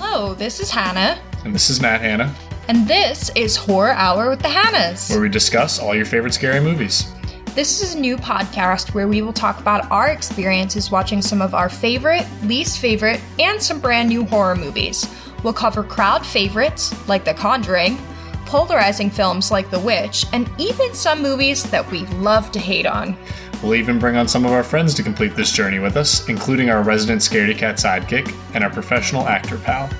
[0.00, 2.34] Hello, this is Hannah, And this is Matt Hannah.
[2.68, 5.10] and this is Horror Hour with the Hannahs.
[5.10, 7.12] where we discuss all your favorite scary movies.
[7.54, 11.54] This is a new podcast where we will talk about our experiences watching some of
[11.54, 15.06] our favorite, least favorite, and some brand new horror movies.
[15.42, 17.98] We'll cover crowd favorites, like The Conjuring,
[18.46, 23.16] polarizing films like The Witch, and even some movies that we love to hate on.
[23.62, 26.70] We'll even bring on some of our friends to complete this journey with us, including
[26.70, 29.90] our resident Scaredy Cat sidekick and our professional actor pal.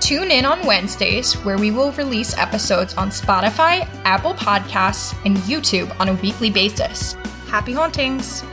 [0.00, 5.94] Tune in on Wednesdays, where we will release episodes on Spotify, Apple Podcasts, and YouTube
[5.98, 7.14] on a weekly basis.
[7.46, 8.44] Happy hauntings!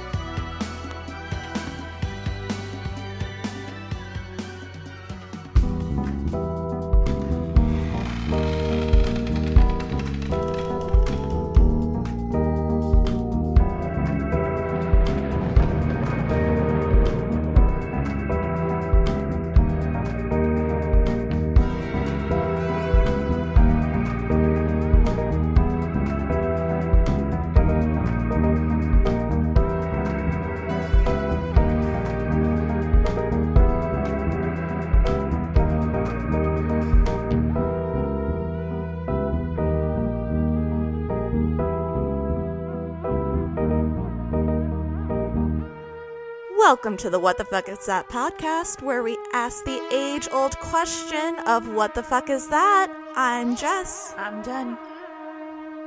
[46.82, 50.58] Welcome to the What the Fuck Is That podcast, where we ask the age old
[50.58, 52.92] question of what the fuck is that?
[53.16, 54.16] I'm Jess.
[54.18, 54.80] I'm done.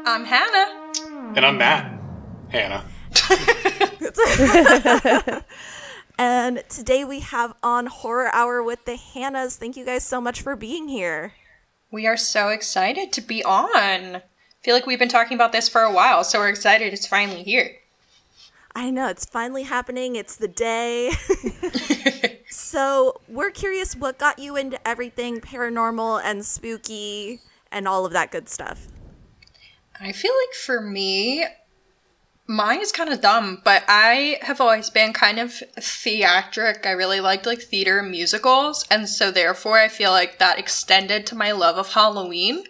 [0.07, 0.93] I'm Hannah.
[1.35, 2.01] And I'm Matt
[2.51, 2.85] Hannah.
[6.17, 9.57] And today we have on Horror Hour with the Hannahs.
[9.57, 11.33] Thank you guys so much for being here.
[11.91, 14.23] We are so excited to be on.
[14.63, 17.43] feel like we've been talking about this for a while, so we're excited it's finally
[17.43, 17.79] here.
[18.77, 20.17] I know, it's finally happening.
[20.17, 21.13] It's the day.
[22.51, 28.33] so, we're curious what got you into everything paranormal and spooky and all of that
[28.33, 28.89] good stuff.
[30.01, 31.45] I feel like for me,
[32.47, 36.85] mine is kind of dumb, but I have always been kind of theatric.
[36.85, 41.27] I really liked like theater and musicals, and so therefore I feel like that extended
[41.27, 42.65] to my love of Halloween.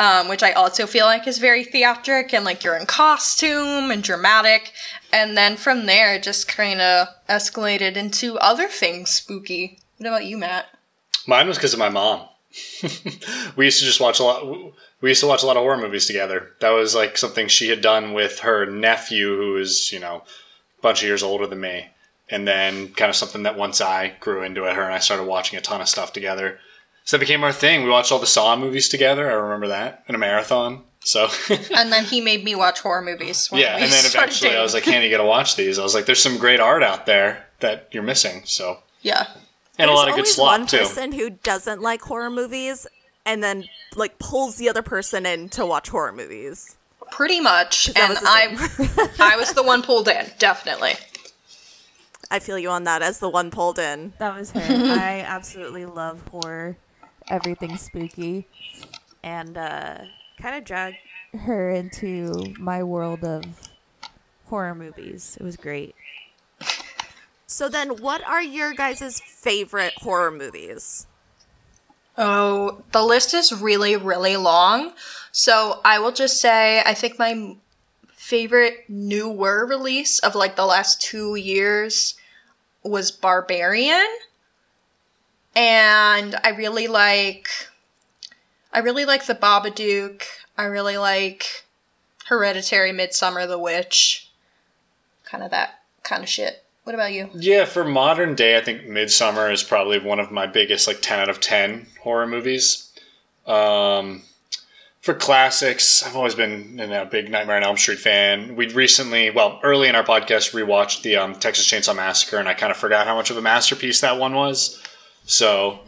[0.00, 4.02] Um, which I also feel like is very theatric and like you're in costume and
[4.02, 4.72] dramatic.
[5.12, 9.78] And then from there, it just kind of escalated into other things spooky.
[9.98, 10.68] What about you, Matt?
[11.26, 12.26] Mine was because of my mom.
[13.56, 14.72] we used to just watch a lot.
[15.02, 16.52] We used to watch a lot of horror movies together.
[16.60, 20.22] That was like something she had done with her nephew, who is you know
[20.78, 21.90] a bunch of years older than me,
[22.28, 25.24] and then kind of something that once I grew into it, her and I started
[25.24, 26.58] watching a ton of stuff together.
[27.10, 27.82] So that became our thing.
[27.82, 29.28] We watched all the Saw movies together.
[29.28, 30.84] I remember that in a marathon.
[31.00, 31.28] So
[31.74, 33.50] And then he made me watch horror movies.
[33.50, 35.56] When yeah, we and then started eventually I was like, "Hannah, you got to watch
[35.56, 39.26] these." I was like, "There's some great art out there that you're missing." So yeah.
[39.76, 40.78] and a lot of good always slop one too.
[40.78, 42.86] person who doesn't like horror movies
[43.26, 43.64] and then
[43.96, 46.76] like pulls the other person in to watch horror movies.
[47.10, 47.88] Pretty much.
[47.88, 48.54] And I
[49.18, 50.92] I was the one pulled in, definitely.
[52.30, 54.12] I feel you on that as the one pulled in.
[54.18, 54.60] That was her.
[54.64, 56.76] I absolutely love horror,
[57.30, 58.46] everything spooky,
[59.22, 59.98] and uh,
[60.40, 60.96] kind of dragged
[61.32, 63.44] her into my world of
[64.46, 65.36] horror movies.
[65.40, 65.94] It was great.
[67.46, 71.06] So then what are your guys' favorite horror movies?
[72.16, 74.92] Oh, the list is really, really long.
[75.32, 77.56] So I will just say I think my
[78.12, 82.14] favorite newer release of like the last two years
[82.84, 84.06] was Barbarian.
[85.54, 87.48] And I really like
[88.72, 90.22] I really like the Babadook.
[90.56, 91.64] I really like
[92.26, 94.30] Hereditary Midsommar the Witch.
[95.24, 96.64] Kind of that kind of shit.
[96.84, 97.30] What about you?
[97.34, 101.20] Yeah, for modern day, I think Midsommar is probably one of my biggest, like, 10
[101.20, 102.90] out of 10 horror movies.
[103.46, 104.22] Um,
[105.00, 108.56] for classics, I've always been a big Nightmare on Elm Street fan.
[108.56, 112.54] We recently, well, early in our podcast, rewatched the um, Texas Chainsaw Massacre, and I
[112.54, 114.82] kind of forgot how much of a masterpiece that one was.
[115.24, 115.80] So,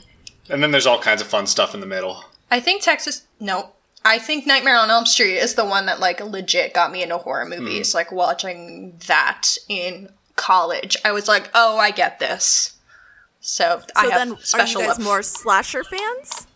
[0.49, 2.25] and then there's all kinds of fun stuff in the middle.
[2.51, 3.23] I think Texas.
[3.41, 3.71] No,
[4.05, 7.19] I think Nightmare on Elm Street is the one that like legit got me into
[7.19, 7.91] horror movies.
[7.91, 7.95] Mm.
[7.95, 12.77] Like watching that in college, I was like, oh, I get this.
[13.41, 15.01] So, I So have then are you special guys love.
[15.01, 16.47] more slasher fans?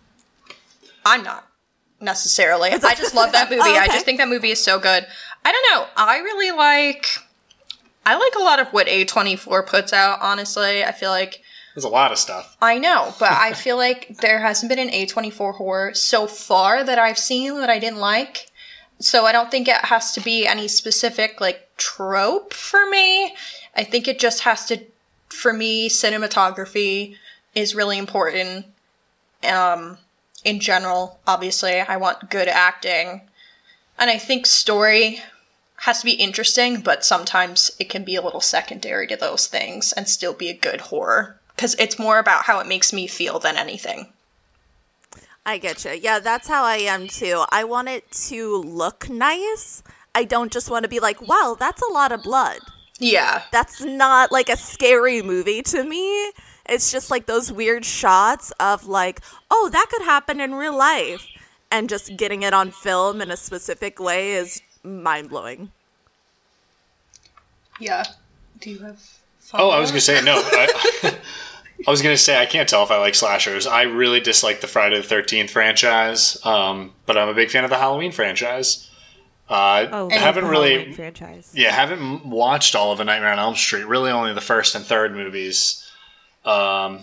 [1.05, 1.49] I'm not
[2.00, 2.71] necessarily.
[2.71, 3.62] I just love that oh, movie.
[3.65, 5.06] Oh, I just think that movie is so good.
[5.45, 5.87] I don't know.
[5.97, 7.06] I really like.
[8.05, 10.85] I like a lot of what A24 puts out, honestly.
[10.85, 11.43] I feel like
[11.76, 12.56] There's a lot of stuff.
[12.62, 16.99] I know, but I feel like there hasn't been an A24 horror so far that
[16.99, 18.50] I've seen that I didn't like.
[18.99, 23.34] So I don't think it has to be any specific like trope for me.
[23.75, 24.81] I think it just has to
[25.28, 27.17] for me cinematography
[27.55, 28.64] is really important
[29.46, 29.99] Um,
[30.44, 33.20] in general, obviously, I want good acting.
[33.99, 35.20] And I think story
[35.81, 39.93] has to be interesting, but sometimes it can be a little secondary to those things
[39.93, 41.38] and still be a good horror.
[41.56, 44.12] Because it's more about how it makes me feel than anything.
[45.47, 45.93] I get you.
[45.93, 47.44] Yeah, that's how I am too.
[47.50, 49.82] I want it to look nice.
[50.14, 52.58] I don't just want to be like, wow, that's a lot of blood.
[52.99, 53.43] Yeah.
[53.53, 56.32] That's not like a scary movie to me.
[56.69, 59.20] It's just like those weird shots of like,
[59.50, 61.26] oh, that could happen in real life.
[61.70, 65.70] And just getting it on film in a specific way is mind blowing.
[67.79, 68.05] Yeah.
[68.61, 69.00] Do you have.
[69.55, 70.35] Oh, I was gonna say no.
[70.37, 71.17] I,
[71.87, 73.67] I was gonna say I can't tell if I like slashers.
[73.67, 77.71] I really dislike the Friday the Thirteenth franchise, um, but I'm a big fan of
[77.71, 78.91] the Halloween franchise.
[79.49, 81.53] Uh, Oh, I haven't really, franchise.
[81.55, 83.87] yeah, haven't watched all of A Nightmare on Elm Street.
[83.87, 85.89] Really, only the first and third movies,
[86.45, 87.01] um,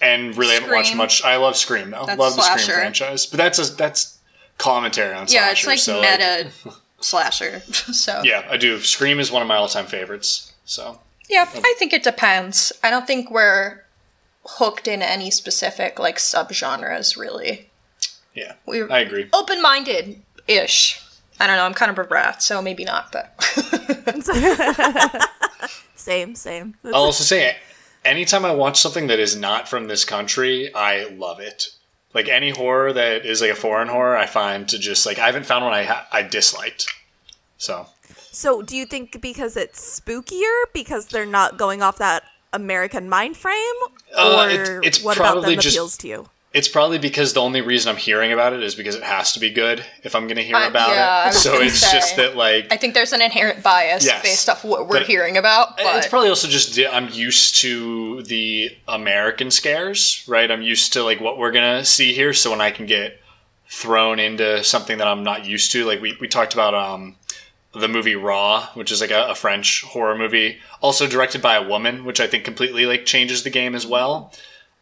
[0.00, 1.22] and really haven't watched much.
[1.22, 2.04] I love Scream though.
[2.06, 2.58] That's love the slasher.
[2.62, 4.18] Scream franchise, but that's a, that's
[4.58, 5.66] commentary on Yeah, it's slashers.
[5.66, 6.50] like so, like, meta
[7.00, 7.60] slasher.
[7.92, 8.22] so.
[8.24, 8.80] yeah, I do.
[8.80, 10.52] Scream is one of my all-time favorites.
[10.64, 11.60] So Yeah, oh.
[11.64, 12.72] I think it depends.
[12.82, 13.82] I don't think we're
[14.46, 17.70] hooked in any specific like subgenres really.
[18.34, 19.28] yeah, We're I agree.
[19.32, 21.00] open minded ish.
[21.40, 23.34] I don't know, I'm kind of a rat, so maybe not, but
[25.96, 26.74] Same, same.
[26.84, 27.56] I'll also say,
[28.04, 31.68] anytime I watch something that is not from this country, I love it.
[32.12, 35.26] Like any horror that is like a foreign horror, I find to just like I
[35.26, 36.86] haven't found one I ha- I disliked.
[37.56, 37.86] So
[38.34, 43.36] So, do you think because it's spookier because they're not going off that American mind
[43.36, 43.56] frame,
[44.16, 44.50] Uh, or
[44.82, 46.28] it- it's what about them just- appeals to you?
[46.52, 49.40] it's probably because the only reason I'm hearing about it is because it has to
[49.40, 51.32] be good if I'm going to hear Uh, about yeah, it.
[51.34, 51.90] So it's say.
[51.98, 54.22] just that like I think there's an inherent bias Yes.
[54.22, 55.76] based off what we're hearing about.
[55.76, 60.48] But it's probably also just I'm used to the American scares, right?
[60.50, 62.32] I'm used to like what we're gonna see here.
[62.32, 63.20] So when I can get
[63.68, 67.16] thrown into something that I'm not used to, like we, we talked about um,
[67.74, 71.62] the movie Raw, which is like a, a French horror movie, also directed by a
[71.68, 74.32] woman, which I think completely like changes the game as well.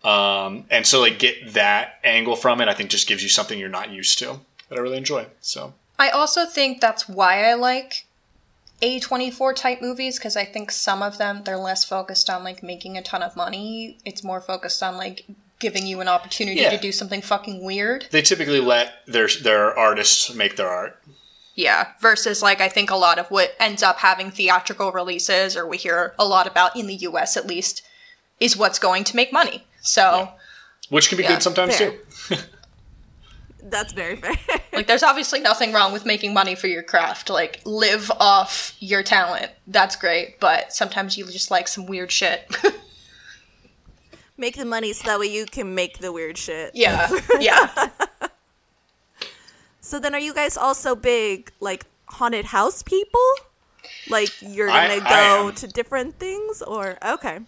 [0.04, 3.58] Um, and so like get that angle from it, I think just gives you something
[3.58, 5.26] you're not used to that I really enjoy.
[5.40, 8.04] So I also think that's why I like
[8.80, 12.96] A24 type movies because I think some of them they're less focused on like making
[12.98, 13.98] a ton of money.
[14.04, 15.24] It's more focused on like
[15.60, 16.70] giving you an opportunity Yeah.
[16.70, 18.08] to do something fucking weird.
[18.10, 21.00] they typically let their their artists make their art.
[21.54, 25.66] Yeah, versus like I think a lot of what ends up having theatrical releases or
[25.66, 27.82] we hear a lot about in the US at least
[28.40, 29.64] is what's going to make money.
[29.82, 30.30] So,
[30.88, 31.92] Which can be Yeah, good sometimes fair.
[32.28, 32.36] too.
[33.64, 34.34] That's very fair.
[34.72, 37.30] like there's obviously nothing wrong with making money for your craft.
[37.30, 39.50] Like live off your talent.
[39.66, 42.50] That's great, but sometimes you just like some weird shit.
[44.36, 46.72] make the money so that way you can make the weird shit.
[46.74, 47.08] yeah.
[47.40, 47.88] Yeah.
[49.84, 53.20] So then, are you guys also big like haunted house people?
[54.08, 55.54] Like you're gonna I go am.
[55.56, 57.40] to different things, or okay?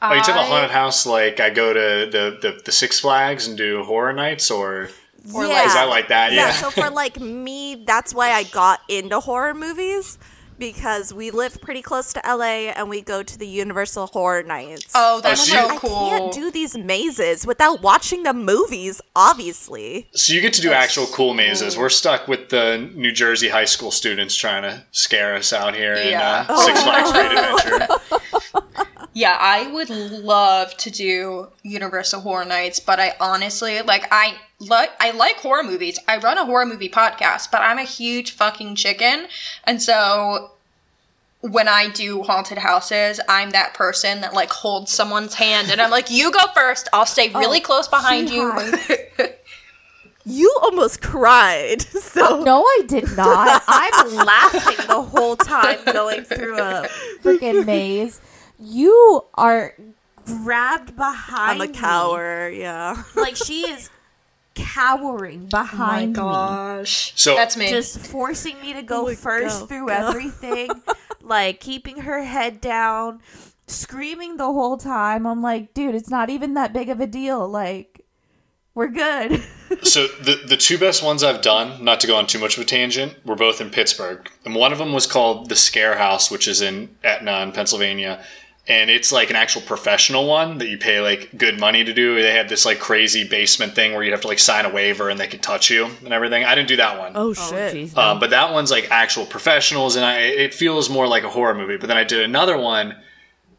[0.00, 2.98] Oh, you talk about I- haunted house like I go to the, the, the Six
[2.98, 4.88] Flags and do horror nights, or
[5.34, 5.52] Or yeah.
[5.62, 6.32] like- I like that?
[6.32, 6.46] yeah.
[6.46, 6.52] Yeah.
[6.52, 10.18] So for like me, that's why I got into horror movies
[10.58, 14.92] because we live pretty close to LA and we go to the Universal Horror Nights.
[14.94, 15.90] Oh, that's so cool.
[15.90, 20.08] you- I can't do these mazes without watching the movies, obviously.
[20.14, 21.76] so you get to do actual cool mazes.
[21.76, 25.94] We're stuck with the New Jersey high school students trying to scare us out here
[25.96, 26.44] Yeah.
[26.44, 27.88] in uh, Six Flags Great Adventure.
[29.14, 34.36] Yeah, I would love to do Universal Horror Nights, but I honestly like I
[34.68, 35.98] like I like horror movies.
[36.08, 39.26] I run a horror movie podcast, but I'm a huge fucking chicken,
[39.64, 40.52] and so
[41.40, 45.90] when I do haunted houses, I'm that person that like holds someone's hand and I'm
[45.90, 46.88] like, "You go first.
[46.92, 48.52] I'll stay oh, really Oh, close behind you."
[50.24, 51.82] You almost cried.
[52.02, 53.62] So oh, No, I did not.
[53.68, 56.86] I'm laughing the whole time going through a
[57.22, 58.20] freaking maze.
[58.58, 59.74] You are
[60.26, 61.76] grabbed behind I'm a me.
[61.78, 62.54] coward.
[62.54, 63.02] Yeah.
[63.16, 63.88] Like she is
[64.54, 66.16] cowering behind me.
[66.16, 67.68] gosh, So- that's me.
[67.68, 69.92] Just forcing me to go oh Like, first go, through go.
[69.94, 70.70] everything.
[71.22, 73.20] like keeping her head down,
[73.66, 75.26] screaming the whole time.
[75.26, 77.48] I'm like, dude, it's not even that big of a deal.
[77.48, 78.04] Like,
[78.74, 79.42] we're good.
[79.82, 82.62] so the the two best ones I've done, not to go on too much of
[82.62, 86.30] a tangent, were both in Pittsburgh, and one of them was called the Scare House,
[86.30, 88.22] which is in Etna in Pennsylvania.
[88.68, 92.14] And it's like an actual professional one that you pay like good money to do.
[92.22, 95.10] They had this like crazy basement thing where you'd have to like sign a waiver
[95.10, 96.44] and they could touch you and everything.
[96.44, 97.12] I didn't do that one.
[97.16, 97.98] Oh shit.
[97.98, 101.54] Um, but that one's like actual professionals, and I, it feels more like a horror
[101.54, 101.76] movie.
[101.76, 102.94] But then I did another one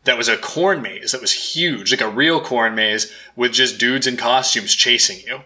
[0.06, 3.80] that was a corn maze that was huge, like a real corn maze with just
[3.80, 5.42] dudes in costumes chasing you.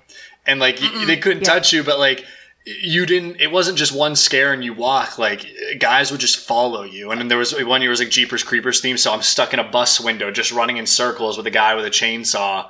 [0.46, 2.26] And like y they couldn't touch you, but like
[2.70, 5.46] you didn't it wasn't just one scare and you walk like
[5.80, 8.82] guys would just follow you and then there was one year was like jeepers creepers
[8.82, 11.76] theme so i'm stuck in a bus window just running in circles with a guy
[11.76, 12.70] with a chainsaw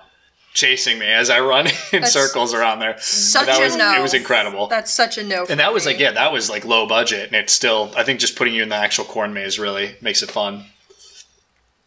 [0.54, 3.96] chasing me as i run in That's circles around there Such that a was no.
[3.98, 5.46] it was incredible That's such a no.
[5.50, 5.94] and that was me.
[5.94, 8.62] like yeah that was like low budget and it's still i think just putting you
[8.62, 10.66] in the actual corn maze really makes it fun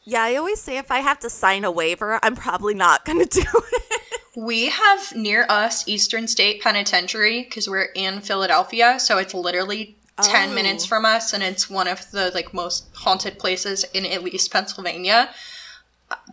[0.04, 3.20] Yeah, I always say if I have to sign a waiver, I'm probably not going
[3.24, 3.99] to do it.
[4.36, 10.50] We have near us Eastern State Penitentiary because we're in Philadelphia, so it's literally ten
[10.50, 10.54] Oh.
[10.54, 14.50] minutes from us, and it's one of the like most haunted places in at least
[14.52, 15.30] Pennsylvania.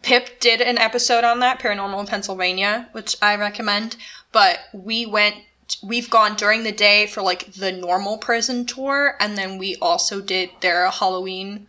[0.01, 3.95] Pip did an episode on that, Paranormal in Pennsylvania, which I recommend.
[4.31, 5.35] But we went,
[5.81, 10.21] we've gone during the day for like the normal prison tour, and then we also
[10.21, 11.67] did their Halloween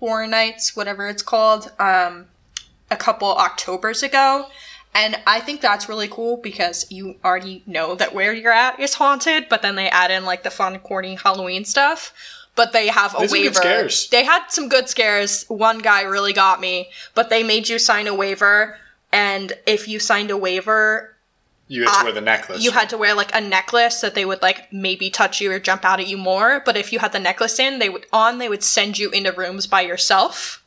[0.00, 2.26] Horror Nights, whatever it's called, um,
[2.90, 4.48] a couple Octobers ago.
[4.94, 8.94] And I think that's really cool because you already know that where you're at is
[8.94, 12.12] haunted, but then they add in like the fun, corny Halloween stuff.
[12.56, 13.54] But they have a There's waiver.
[13.54, 14.08] scares.
[14.08, 15.44] They had some good scares.
[15.46, 18.76] One guy really got me, but they made you sign a waiver.
[19.12, 21.14] And if you signed a waiver,
[21.68, 24.24] you had to wear the necklace you had to wear like a necklace that they
[24.24, 26.62] would like maybe touch you or jump out at you more.
[26.64, 29.32] But if you had the necklace in, they would on they would send you into
[29.32, 30.64] rooms by yourself.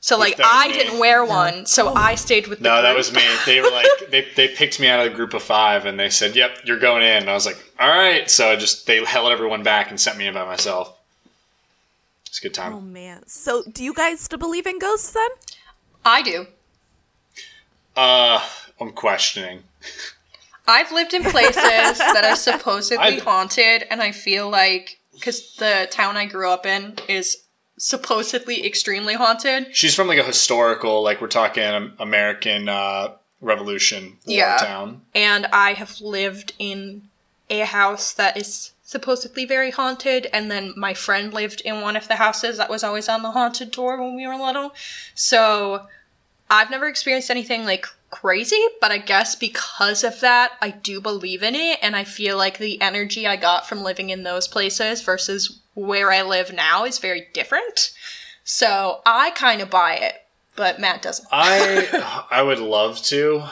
[0.00, 0.74] So like I me.
[0.74, 3.22] didn't wear one, so I stayed with the no, that was me.
[3.44, 6.10] They were like, they, they picked me out of the group of five and they
[6.10, 7.22] said, yep, you're going in.
[7.22, 8.30] And I was like, all right.
[8.30, 10.96] So I just, they held everyone back and sent me in by myself.
[12.26, 12.72] It's a good time.
[12.74, 13.26] Oh man.
[13.26, 15.28] So, do you guys still believe in ghosts then?
[16.04, 16.46] I do.
[17.96, 18.46] Uh,
[18.80, 19.62] I'm questioning.
[20.68, 25.88] I've lived in places that are supposedly I've- haunted, and I feel like because the
[25.90, 27.38] town I grew up in is
[27.78, 29.74] supposedly extremely haunted.
[29.74, 34.56] She's from like a historical, like we're talking American uh, Revolution Yeah.
[34.56, 35.02] town.
[35.14, 37.08] and I have lived in
[37.50, 42.08] a house that is supposedly very haunted, and then my friend lived in one of
[42.08, 44.72] the houses that was always on the haunted tour when we were little.
[45.14, 45.86] So
[46.48, 51.42] I've never experienced anything like crazy, but I guess because of that, I do believe
[51.42, 55.02] in it, and I feel like the energy I got from living in those places
[55.02, 57.92] versus where I live now is very different.
[58.42, 60.14] So I kind of buy it,
[60.56, 61.28] but Matt doesn't.
[61.30, 63.44] I I would love to,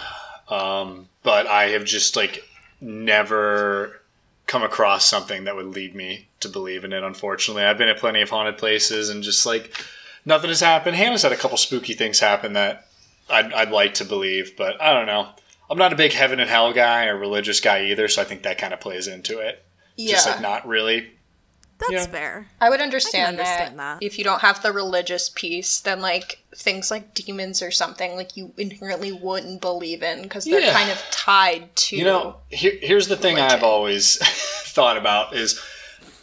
[0.48, 2.42] um, but I have just like
[2.80, 4.00] never
[4.46, 7.02] come across something that would lead me to believe in it.
[7.02, 9.74] Unfortunately, I've been at plenty of haunted places and just like
[10.24, 10.96] nothing has happened.
[10.96, 12.86] Hannah's had a couple spooky things happen that
[13.30, 15.28] I'd, I'd like to believe, but I don't know.
[15.70, 18.42] I'm not a big heaven and hell guy or religious guy either, so I think
[18.42, 19.64] that kind of plays into it.
[19.96, 20.12] Yeah.
[20.12, 21.10] Just like not really.
[21.78, 22.06] That's Yeah.
[22.06, 22.48] fair.
[22.60, 24.00] I would understand, understand that.
[24.00, 24.06] that.
[24.06, 28.36] If you don't have the religious piece, then like things like demons or something like
[28.36, 30.72] you inherently wouldn't believe in because they're Yeah.
[30.72, 31.96] kind of tied to.
[31.96, 33.56] You know, here, here's the thing Religion.
[33.58, 34.16] I've always
[34.72, 35.60] thought about is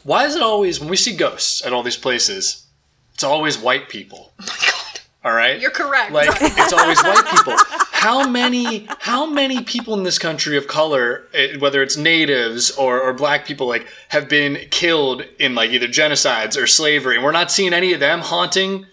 [0.03, 2.65] why is it always when we see ghosts at all these places,
[3.13, 4.31] it's always white people.
[4.39, 6.11] oh my god, All right, you're correct.
[6.11, 7.55] like it's always white people.
[8.01, 12.99] How many how many people in this country of color, eh, whether it's natives or,
[12.99, 17.31] or black people, like have been killed in like either genocides or slavery, and we're
[17.31, 18.87] not seeing any of them haunting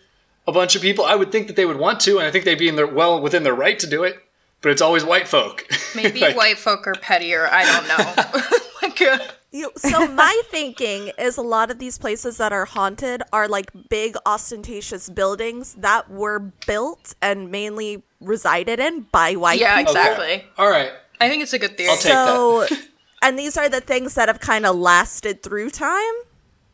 [0.47, 1.07] a bunch of people.
[1.07, 2.87] I would think that they would want to, and I think they'd be in their
[2.87, 4.19] well within their right to do it.
[4.61, 5.67] But it's always white folk.
[5.97, 7.49] Maybe Like, white folk are pettier.
[7.51, 8.49] I don't know.
[8.83, 9.19] like, uh,
[9.51, 13.71] You, so my thinking is a lot of these places that are haunted are like
[13.89, 19.93] big ostentatious buildings that were built and mainly resided in by white yeah, people.
[19.95, 20.27] exactly.
[20.35, 20.47] Okay.
[20.59, 20.93] All right.
[21.21, 21.91] I think it's a good theory.
[21.91, 22.67] I'll take So,
[23.23, 26.15] and these are the things that have kind of lasted through time.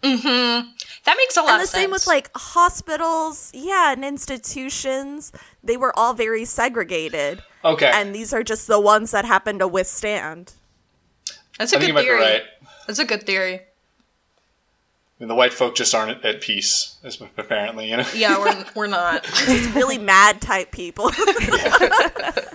[0.02, 0.68] Mm-hmm.
[1.06, 5.32] that makes a lot And the same with like hospitals, yeah, and institutions.
[5.62, 7.42] They were all very segregated.
[7.64, 7.90] Okay.
[7.94, 10.52] And these are just the ones that happen to withstand.
[11.58, 12.20] That's a I think good you might be theory.
[12.20, 12.42] right.
[12.86, 13.54] That's a good theory.
[13.54, 13.60] I
[15.20, 16.96] mean, the white folk just aren't at peace,
[17.36, 17.90] apparently.
[17.90, 18.06] You know.
[18.14, 19.26] Yeah, we're we're not.
[19.74, 21.10] really mad type people.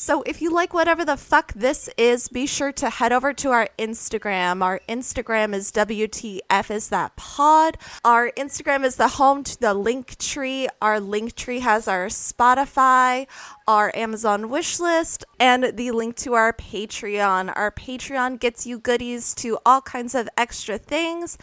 [0.00, 3.50] so if you like whatever the fuck this is, be sure to head over to
[3.50, 4.62] our Instagram.
[4.62, 7.78] Our Instagram is WTF is that pod.
[8.04, 10.68] Our Instagram is the home to the link tree.
[10.80, 13.26] Our link tree has our Spotify,
[13.66, 17.52] our Amazon wish list, and the link to our Patreon.
[17.56, 21.36] Our Patreon gets you goodies to all kinds of extra things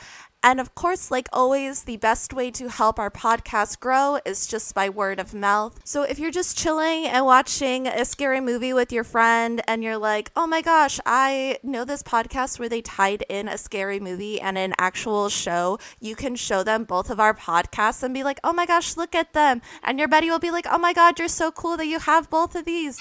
[0.46, 4.76] And of course, like always, the best way to help our podcast grow is just
[4.76, 5.80] by word of mouth.
[5.84, 9.98] So if you're just chilling and watching a scary movie with your friend and you're
[9.98, 14.40] like, oh my gosh, I know this podcast where they tied in a scary movie
[14.40, 18.40] and an actual show, you can show them both of our podcasts and be like,
[18.44, 19.64] oh my gosh, look at them.
[19.82, 22.30] And your buddy will be like, oh my God, you're so cool that you have
[22.30, 23.00] both of these.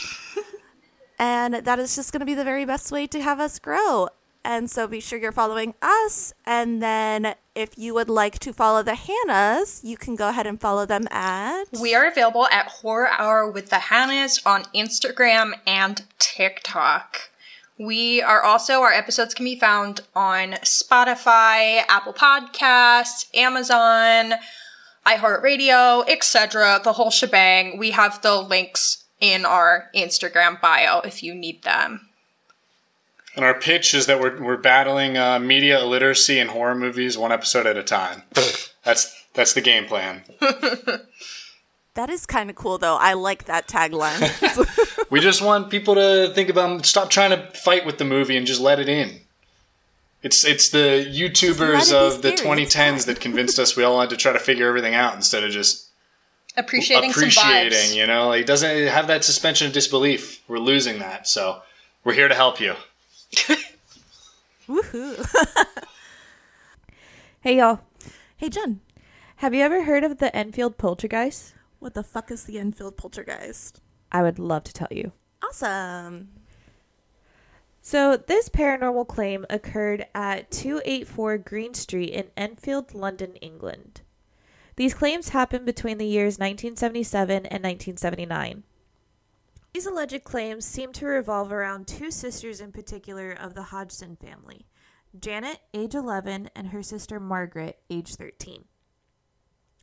[1.19, 4.09] and that is just going to be the very best way to have us grow.
[4.45, 6.35] And so be sure you're following us.
[6.45, 10.61] And then if you would like to follow the Hannahs, you can go ahead and
[10.61, 11.65] follow them at.
[11.81, 17.31] We are available at Horror Hour with the Hannahs on Instagram and TikTok.
[17.79, 24.35] We are also, our episodes can be found on Spotify, Apple Podcasts, Amazon,
[25.07, 26.81] iHeartRadio, etc.
[26.85, 27.79] The whole shebang.
[27.79, 32.11] We have the links in our Instagram bio if you need them.
[33.37, 37.33] And our pitch is that we're, we're battling uh, media illiteracy in horror movies one
[37.33, 38.23] episode at a time.
[38.85, 40.23] that's that's the game plan.
[41.95, 42.97] That is kind of cool, though.
[42.97, 44.21] I like that tagline.
[45.11, 48.49] We just want people to think about stop trying to fight with the movie and
[48.49, 49.21] just let it in.
[50.25, 53.85] It's it's the YouTubers let it be of the scary, 2010s that convinced us we
[53.85, 55.91] all had to try to figure everything out instead of just
[56.57, 57.79] Appreciating, some appreciating.
[57.79, 57.95] vibes.
[57.95, 60.43] You know, like, it doesn't have that suspension of disbelief.
[60.49, 61.63] We're losing that, so
[62.03, 62.75] we're here to help you.
[64.69, 65.27] Woohoo.
[67.41, 67.81] Hey y'all,
[68.39, 68.81] hey, Jen.
[69.37, 71.55] have you ever heard of the Enfield Poltergeist?
[71.79, 73.83] What the fuck is the Enfield Poltergeist?
[74.11, 75.13] I would love to tell you.
[75.45, 76.31] Awesome.
[77.83, 84.01] So, this paranormal claim occurred at 284 Green Street in Enfield, London, England.
[84.77, 88.63] These claims happened between the years 1977 and 1979.
[89.75, 94.67] These alleged claims seem to revolve around two sisters in particular of the Hodgson family
[95.19, 98.67] Janet, age 11, and her sister Margaret, age 13.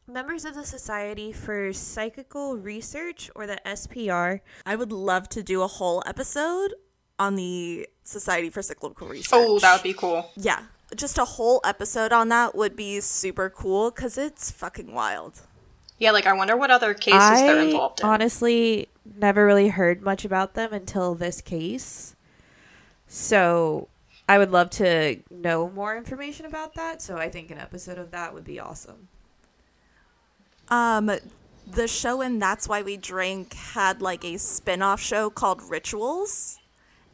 [0.08, 5.62] Members of the Society for Psychical Research, or the SPR, I would love to do
[5.62, 6.74] a whole episode
[7.20, 9.30] on the Society for Psychical Research.
[9.34, 10.32] Oh, that would be cool.
[10.38, 10.64] Yeah,
[10.96, 15.42] just a whole episode on that would be super cool because it's fucking wild.
[16.02, 18.08] Yeah, like I wonder what other cases they're involved in.
[18.08, 22.16] honestly never really heard much about them until this case.
[23.06, 23.88] So
[24.28, 27.04] I would love to know more information about that.
[27.04, 29.10] So I think an episode of that would be awesome.
[30.70, 31.12] Um,
[31.68, 36.58] the show and That's Why We Drink had like a spin off show called Rituals,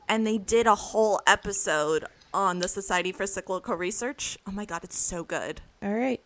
[0.08, 4.38] and they did a whole episode on the Society for Psychical Research.
[4.48, 5.60] Oh my god, it's so good.
[5.84, 6.22] All right.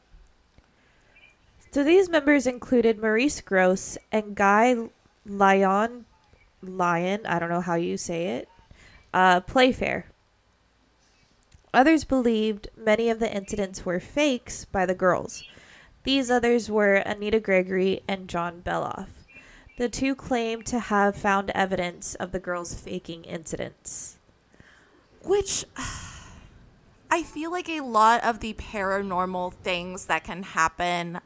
[1.72, 4.76] So these members included Maurice Grosse and Guy
[5.26, 6.04] Lyon,
[6.62, 8.50] Lyon, I don't know how you say it,
[9.14, 10.08] uh, Playfair.
[11.74, 15.46] Others believed many of the incidents were fakes by the girls.
[16.04, 19.08] These others were Anita Gregory and John Beloff.
[19.78, 24.18] The two claimed to have found evidence of the girls faking incidents.
[25.24, 25.64] Which
[27.10, 31.22] I feel like a lot of the paranormal things that can happen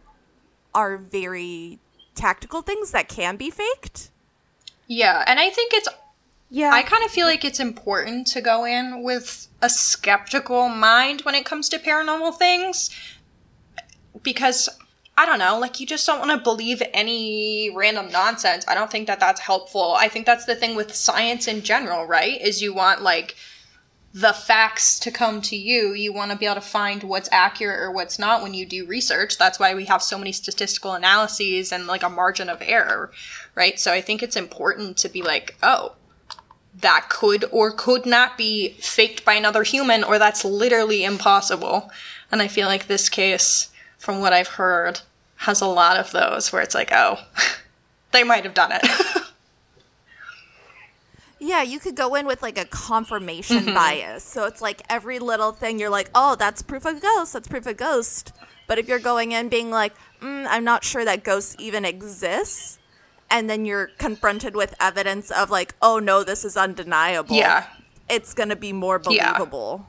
[0.76, 1.80] are very
[2.14, 4.12] tactical things that can be faked.
[4.88, 5.88] Yeah, and I think it's
[6.50, 11.22] Yeah, I kind of feel like it's important to go in with a skeptical mind
[11.22, 12.92] when it comes to paranormal things
[14.22, 14.70] because
[15.18, 18.66] I don't know, like you just don't want to believe any random nonsense.
[18.68, 19.96] I don't think that that's helpful.
[19.98, 22.40] I think that's the thing with science in general, right?
[22.42, 23.36] Is you want like
[24.16, 25.92] the facts to come to you.
[25.92, 28.86] You want to be able to find what's accurate or what's not when you do
[28.86, 29.38] research.
[29.38, 33.12] That's why we have so many statistical analyses and like a margin of error,
[33.56, 33.78] right?
[33.78, 35.96] So I think it's important to be like, oh,
[36.80, 41.92] that could or could not be faked by another human, or that's literally impossible.
[42.32, 45.02] And I feel like this case, from what I've heard,
[45.38, 47.20] has a lot of those where it's like, oh,
[48.12, 48.82] they might have done it.
[51.46, 54.24] Yeah, you could go in with like a confirmation bias.
[54.24, 57.34] So it's like every little thing you're like, oh, that's proof of ghost.
[57.34, 58.34] That's proof of ghost.
[58.68, 62.80] But if you're going in being like, mm, I'm not sure that ghosts even exists,
[63.30, 67.36] and then you're confronted with evidence of like, oh no, this is undeniable.
[67.36, 67.68] yeah.
[68.10, 69.34] It's gonna be more Yeah.
[69.34, 69.88] believable.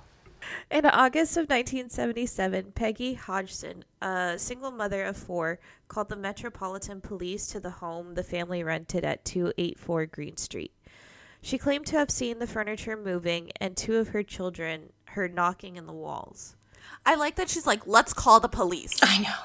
[0.70, 7.46] In August of 1977, Peggy Hodgson, a single mother of four, called the Metropolitan Police
[7.48, 10.72] to the home the family rented at 284 Green Street.
[11.46, 15.76] She claimed to have seen the furniture moving and two of her children heard knocking
[15.76, 16.56] in the walls.
[17.06, 18.98] I like that she's like, let's call the police.
[19.00, 19.38] I know.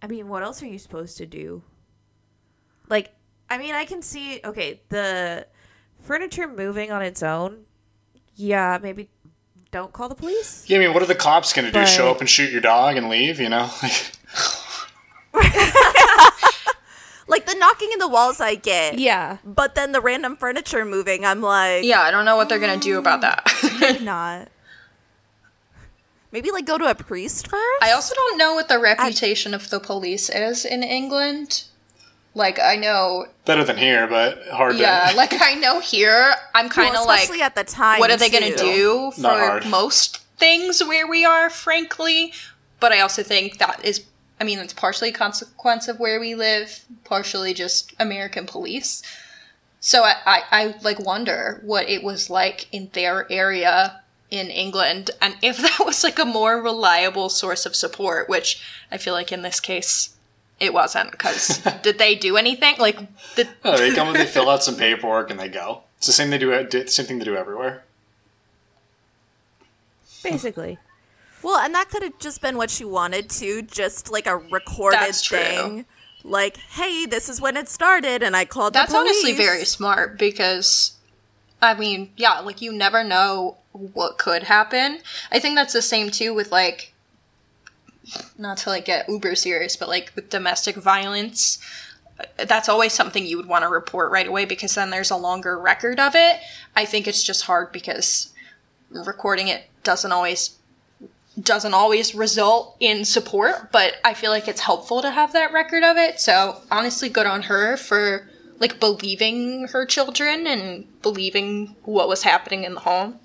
[0.00, 1.62] I mean, what else are you supposed to do?
[2.88, 3.14] Like,
[3.50, 5.46] I mean, I can see, okay, the
[6.00, 7.66] furniture moving on its own,
[8.34, 9.10] yeah, maybe
[9.70, 10.64] don't call the police.
[10.66, 11.80] Yeah, I mean, what are the cops going to do?
[11.80, 13.38] But- Show up and shoot your dog and leave?
[13.38, 13.68] You know?
[17.28, 18.98] Like the knocking in the walls, I get.
[18.98, 19.36] Yeah.
[19.44, 22.78] But then the random furniture moving, I'm like, Yeah, I don't know what they're gonna
[22.78, 23.44] do about that.
[23.46, 24.48] Mm, not.
[26.32, 27.82] Maybe like go to a priest first.
[27.82, 31.64] I also don't know what the reputation of the police is in England.
[32.34, 35.16] Like I know, Better than here, but hard yeah, to.
[35.16, 37.98] like I know here, I'm kind of Well, like, especially at the time.
[37.98, 42.32] what are they gonna do for most things where we are, frankly?
[42.80, 44.04] But I also think that is,
[44.40, 49.02] I mean, it's partially a consequence of where we live, partially just American police.
[49.80, 55.10] So I, I, I like wonder what it was like in their area in England,
[55.20, 59.32] and if that was like a more reliable source of support, which I feel like
[59.32, 60.16] in this case
[60.60, 61.12] it wasn't.
[61.12, 62.76] Because did they do anything?
[62.78, 62.98] Like,
[63.34, 65.82] did, No, oh, they come and they fill out some paperwork and they go.
[65.98, 66.86] It's the same they do.
[66.86, 67.82] Same thing they do everywhere.
[70.22, 70.78] Basically.
[71.42, 75.14] Well, and that could have just been what she wanted to, just like a recorded
[75.14, 75.86] thing.
[76.24, 79.22] Like, hey, this is when it started, and I called That's the police.
[79.22, 80.96] That's honestly very smart because,
[81.62, 84.98] I mean, yeah, like you never know what could happen.
[85.30, 86.92] I think that's the same too with like,
[88.36, 91.58] not to like get uber serious, but like with domestic violence.
[92.18, 95.16] Uh, that's always something you would want to report right away because then there's a
[95.16, 96.40] longer record of it.
[96.74, 98.32] I think it's just hard because
[98.90, 100.57] recording it doesn't always
[101.42, 105.84] doesn't always result in support, but I feel like it's helpful to have that record
[105.84, 106.20] of it.
[106.20, 112.64] So honestly, good on her for like believing her children and believing what was happening
[112.64, 113.18] in the home.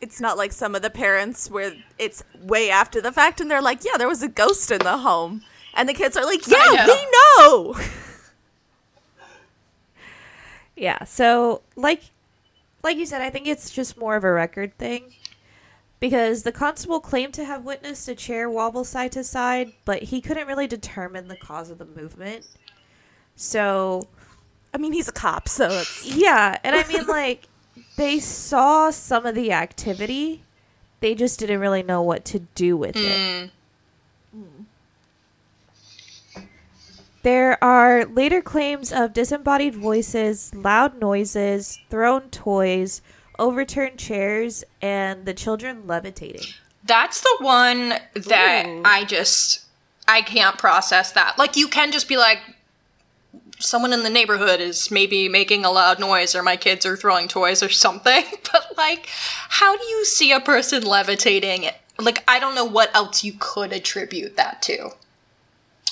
[0.00, 3.60] It's not like some of the parents where it's way after the fact, and they're
[3.60, 5.42] like, yeah, there was a ghost in the home.
[5.74, 7.80] And the kids are like, yeah, I we know.
[10.80, 11.04] Yeah.
[11.04, 12.04] So like
[12.82, 15.14] like you said, I think it's just more of a record thing.
[16.00, 20.22] Because the constable claimed to have witnessed a chair wobble side to side, but he
[20.22, 22.46] couldn't really determine the cause of the movement.
[23.36, 24.08] So
[24.72, 26.06] I mean, he's a cop, so it's.
[26.16, 27.46] Yeah, and I mean like
[27.96, 30.42] they saw some of the activity.
[31.00, 33.50] They just didn't really know what to do with it.
[34.34, 34.44] Hmm.
[37.22, 43.02] There are later claims of disembodied voices, loud noises, thrown toys,
[43.40, 46.46] overturned chairs, and the children levitating.
[46.84, 48.82] That's the one that Ooh.
[48.84, 49.64] I just
[50.06, 51.38] I can't process that.
[51.38, 52.38] Like you can just be like
[53.58, 57.28] someone in the neighborhood is maybe making a loud noise or my kids are throwing
[57.28, 59.08] toys or something, but like
[59.48, 61.66] how do you see a person levitating?
[61.98, 64.90] Like I don't know what else you could attribute that to.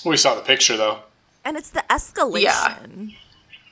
[0.04, 1.00] We saw the picture though.
[1.44, 3.14] And it's the escalation.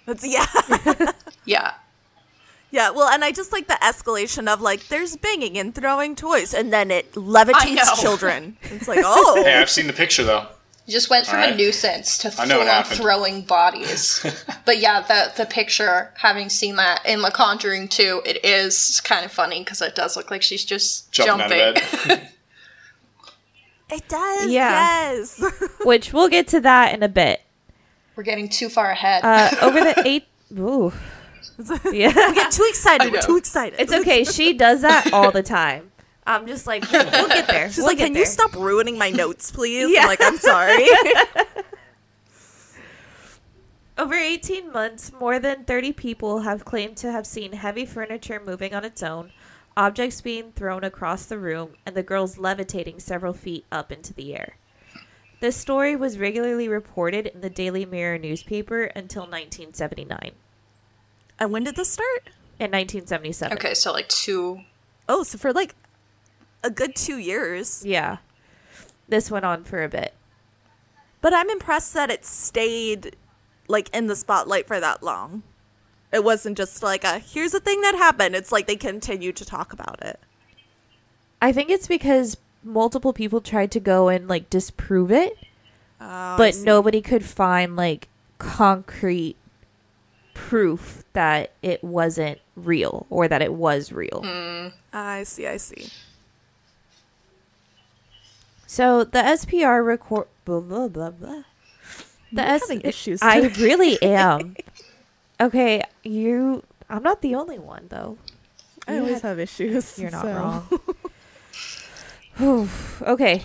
[0.07, 1.12] It's, yeah.
[1.45, 1.75] Yeah.
[2.71, 6.53] Yeah, well, and I just like the escalation of like, there's banging and throwing toys,
[6.55, 8.57] and then it levitates children.
[8.63, 9.43] It's like, oh.
[9.45, 10.47] Hey, I've seen the picture though.
[10.87, 14.25] You just went from a nuisance to I know what full on throwing bodies.
[14.65, 19.25] but yeah, the the picture, having seen that in The Conjuring 2, it is kind
[19.25, 21.61] of funny because it does look like she's just Jumping, jumping.
[21.61, 22.29] out of bed.
[23.89, 25.13] It does, Yeah.
[25.13, 25.45] yes.
[25.85, 27.41] Which we'll get to that in a bit.
[28.17, 29.25] We're getting too far ahead.
[29.25, 30.27] Uh, over the eight.
[30.59, 30.93] Ooh.
[31.93, 32.13] Yeah.
[32.13, 33.13] Get too excited.
[33.13, 33.81] We're too excited.
[33.81, 34.25] It's okay.
[34.25, 35.91] She does that all the time.
[36.27, 37.69] I'm just like, we'll get there.
[37.69, 38.23] She's we'll like, can there.
[38.23, 39.93] you stop ruining my notes, please?
[39.93, 40.03] Yeah.
[40.03, 40.87] I'm like, I'm sorry.
[43.99, 48.75] Over 18 months, more than 30 people have claimed to have seen heavy furniture moving
[48.75, 49.31] on its own,
[49.77, 54.35] objects being thrown across the room, and the girls levitating several feet up into the
[54.35, 54.59] air.
[55.41, 60.33] This story was regularly reported in the Daily Mirror newspaper until 1979.
[61.38, 62.31] And when did this start?
[62.59, 63.59] In 1977.
[63.59, 64.61] okay, so like two.
[65.09, 65.75] Oh, so for like
[66.64, 67.85] a good two years.
[67.85, 68.16] Yeah.
[69.09, 70.14] This went on for a bit.
[71.20, 73.14] But I'm impressed that it stayed
[73.68, 75.42] like in the spotlight for that long.
[76.12, 78.35] It wasn't just like a here's a thing that happened.
[78.35, 80.18] It's like they continued to talk about it.
[81.42, 85.37] I think it's because multiple people tried to go and like disprove it,
[86.01, 89.37] Oh, but nobody could find like concrete
[90.37, 94.20] proof that it wasn't real or that it was real.
[94.22, 95.88] Mm, I see, I see.
[98.66, 101.42] So the SPR record blah blah blah blah.
[102.33, 104.57] The You're S- having issues I really am.
[105.40, 106.62] okay, you.
[106.90, 108.18] I'm not the only one though.
[108.87, 109.99] I You always had- have issues.
[109.99, 110.35] You're not so.
[112.38, 112.68] wrong.
[113.03, 113.42] Okay.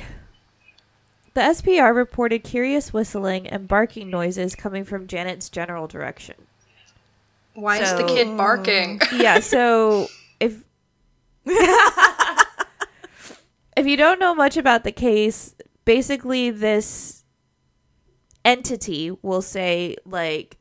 [1.34, 6.36] The SPR reported curious whistling and barking noises coming from Janet's general direction.
[7.54, 9.00] Why is the kid barking?
[9.00, 9.20] Mm.
[9.22, 10.08] Yeah, so
[10.40, 10.64] if
[13.76, 17.24] if you don't know much about the case, basically this
[18.44, 20.58] entity will say like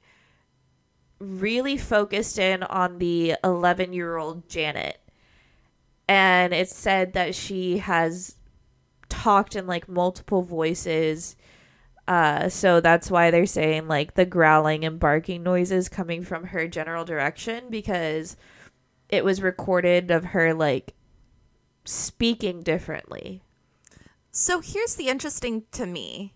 [1.18, 4.98] really focused in on the 11 year old Janet.
[6.08, 8.36] And it's said that she has
[9.08, 11.36] talked in like multiple voices.
[12.10, 16.66] Uh, so that's why they're saying like the growling and barking noises coming from her
[16.66, 18.36] general direction because
[19.08, 20.94] it was recorded of her like
[21.84, 23.42] speaking differently.
[24.32, 26.34] So here's the interesting to me.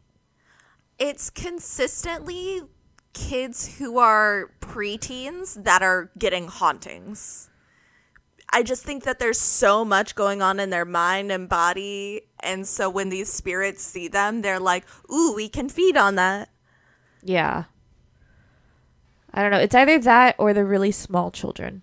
[0.96, 2.62] It's consistently
[3.12, 7.50] kids who are preteens that are getting hauntings.
[8.54, 12.22] I just think that there's so much going on in their mind and body.
[12.38, 16.48] And so when these spirits see them, they're like, ooh, we can feed on that.
[17.20, 17.64] Yeah.
[19.32, 19.58] I don't know.
[19.58, 21.82] It's either that or the really small children.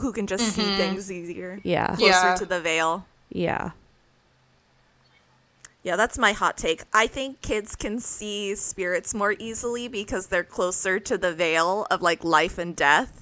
[0.00, 0.76] Who can just see mm-hmm.
[0.76, 1.60] things easier.
[1.62, 1.94] Yeah.
[1.94, 2.34] Closer Yeah.
[2.34, 3.06] to the veil.
[3.30, 3.70] Yeah.
[5.84, 6.82] Yeah, that's my hot take.
[6.92, 12.02] I think kids can see spirits more easily because they're closer to the veil of
[12.02, 13.17] like life and death.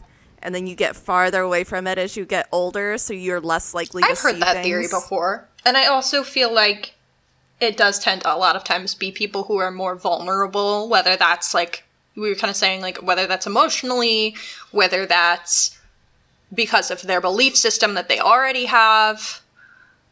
[0.47, 3.75] And then you get farther away from it as you get older, so you're less
[3.75, 4.65] likely to I've heard that things.
[4.65, 5.49] theory before.
[5.65, 6.95] And I also feel like
[7.61, 11.17] it does tend to a lot of times be people who are more vulnerable, whether
[11.17, 11.83] that's like
[12.15, 14.37] we were kind of saying like whether that's emotionally,
[14.71, 15.77] whether that's
[16.55, 19.41] because of their belief system that they already have.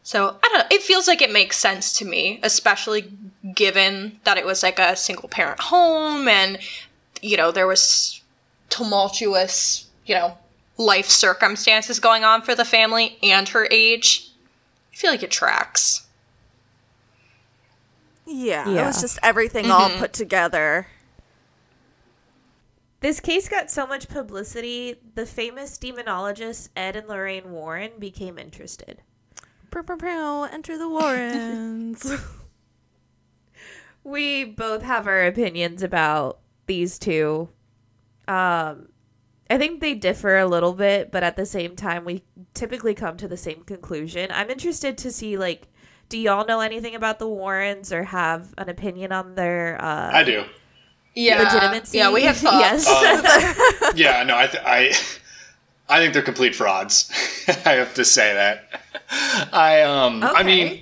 [0.03, 0.75] So I don't know.
[0.75, 3.09] It feels like it makes sense to me, especially
[3.53, 6.57] given that it was like a single parent home and
[7.21, 8.19] you know there was
[8.69, 10.37] tumultuous you know
[10.77, 14.31] life circumstances going on for the family and her age.
[14.91, 16.07] I feel like it tracks.
[18.25, 20.87] Yeah, it was just everything all put together.
[23.01, 29.01] This case got so much publicity, the famous demonologists Ed and Lorraine Warren became interested.
[29.69, 32.11] Pew, pew, pew, Enter the Warrens.
[34.05, 36.37] We both have our opinions about
[36.67, 37.49] these two.
[38.27, 38.89] Um,
[39.49, 43.15] I think they differ a little bit, but at the same time, we typically come
[43.17, 44.29] to the same conclusion.
[44.33, 45.67] I'm interested to see, like,
[46.09, 50.23] do y'all know anything about the Warrens or have an opinion on their uh, I
[50.23, 50.45] do.
[51.13, 51.43] Yeah.
[51.43, 51.97] legitimacy?
[51.99, 52.85] Yeah, we have thoughts.
[52.87, 53.93] yes.
[53.95, 54.93] Yeah, no, I, th- I,
[55.89, 57.11] I think they're complete frauds.
[57.65, 58.81] I have to say that.
[59.53, 60.43] I, um, I Okay.
[60.43, 60.79] mean, o-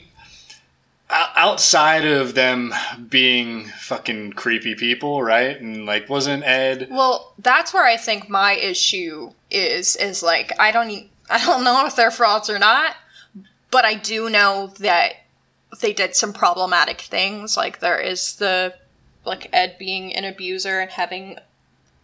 [1.14, 2.74] outside of them
[3.10, 5.60] being fucking creepy people, right?
[5.60, 6.88] And like, wasn't Ed?
[6.90, 11.86] Well, that's where I think my issue is is like I don't I don't know
[11.86, 12.96] if they're frauds or not,
[13.72, 15.14] but I do know that
[15.80, 17.58] they did some problematic things.
[17.58, 18.74] Like there is the
[19.26, 21.38] like Ed being an abuser and having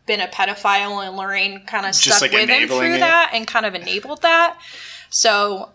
[0.05, 2.99] been a pedophile and Lorraine kind of stuck like, with him through it.
[2.99, 4.57] that and kind of enabled that.
[5.09, 5.69] So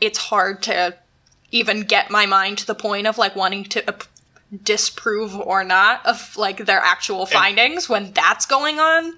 [0.00, 0.96] it's hard to
[1.54, 4.04] even get my mind to the point of like wanting to ap-
[4.62, 9.14] disprove or not of like their actual findings when that's going on.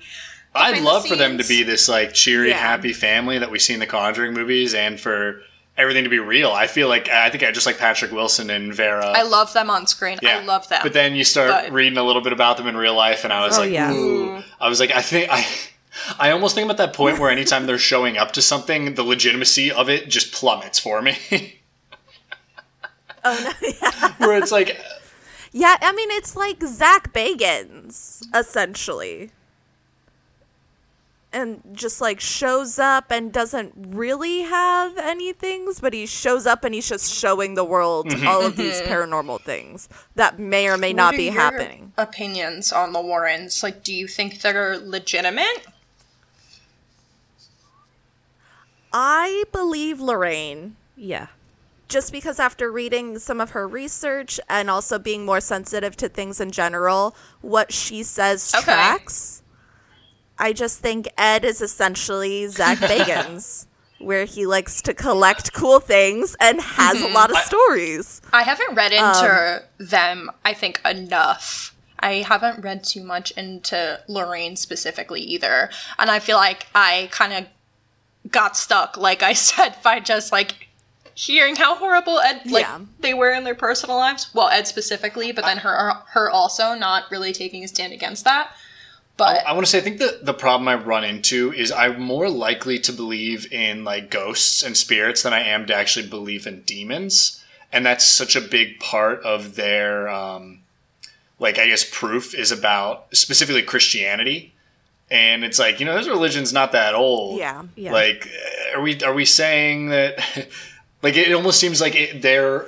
[0.54, 2.56] I'd behind the love for them to be this like cheery, Yeah.
[2.58, 5.42] happy family that we see in the Conjuring movies, and for
[5.76, 6.50] everything to be real.
[6.52, 9.06] I feel like I think I just like Patrick Wilson and Vera.
[9.06, 10.18] I love them on screen.
[10.22, 10.38] Yeah.
[10.38, 10.80] I love them.
[10.82, 13.32] But then you start But- reading a little bit about them in real life, and
[13.32, 13.92] I was Oh, like, yeah.
[13.92, 14.28] ooh.
[14.38, 14.44] Mm.
[14.60, 15.46] I was like, I think I.
[16.18, 19.02] I almost think I'm at that point where anytime they're showing up to something, the
[19.02, 21.16] legitimacy of it just plummets for me.
[23.26, 24.12] oh no, yeah.
[24.18, 24.80] where it's like,
[25.52, 29.30] yeah, I mean it's like Zak Bagans essentially,
[31.32, 36.64] and just like shows up and doesn't really have any things, but he shows up
[36.64, 38.26] and he's just showing the world mm-hmm.
[38.26, 38.92] all of these mm-hmm.
[38.92, 41.92] paranormal things that may or may not What are be your happening.
[41.98, 43.62] Opinions on the Warrens?
[43.62, 45.66] Like, do you think they're legitimate?
[48.92, 50.76] I believe Lorraine.
[50.96, 51.26] yeah.
[51.88, 56.40] Just because after reading some of her research and also being more sensitive to things
[56.40, 58.64] in general, what she says Okay.
[58.64, 59.42] tracks.
[60.38, 63.66] I just think Ed is essentially Zak Bagans,
[63.98, 67.14] where he likes to collect cool things and has a mm-hmm.
[67.14, 68.20] lot of stories.
[68.32, 70.30] I haven't read into um, them.
[70.44, 71.74] I think enough.
[71.98, 77.32] I haven't read too much into Lorraine specifically either, and I feel like I kind
[77.32, 77.46] of
[78.30, 80.65] got stuck, like I said, by just like
[81.16, 82.80] hearing how horrible Ed like Yeah.
[83.00, 84.28] they were in their personal lives.
[84.32, 88.50] Well, Ed specifically, but then her her also not really taking a stand against that.
[89.16, 91.98] But I want to say, I think the, the problem I run into is I'm
[92.02, 96.46] more likely to believe in like ghosts and spirits than I am to actually believe
[96.46, 97.42] in demons.
[97.72, 100.60] And that's such a big part of their, um,
[101.40, 104.52] like, I guess proof is about specifically Christianity.
[105.10, 107.38] and it's like you know this religion's not that old.
[107.38, 107.62] Yeah.
[107.74, 107.92] Yeah.
[107.92, 108.28] Like,
[108.74, 110.18] are we are we saying that?
[111.02, 112.66] Like, it almost seems like it, their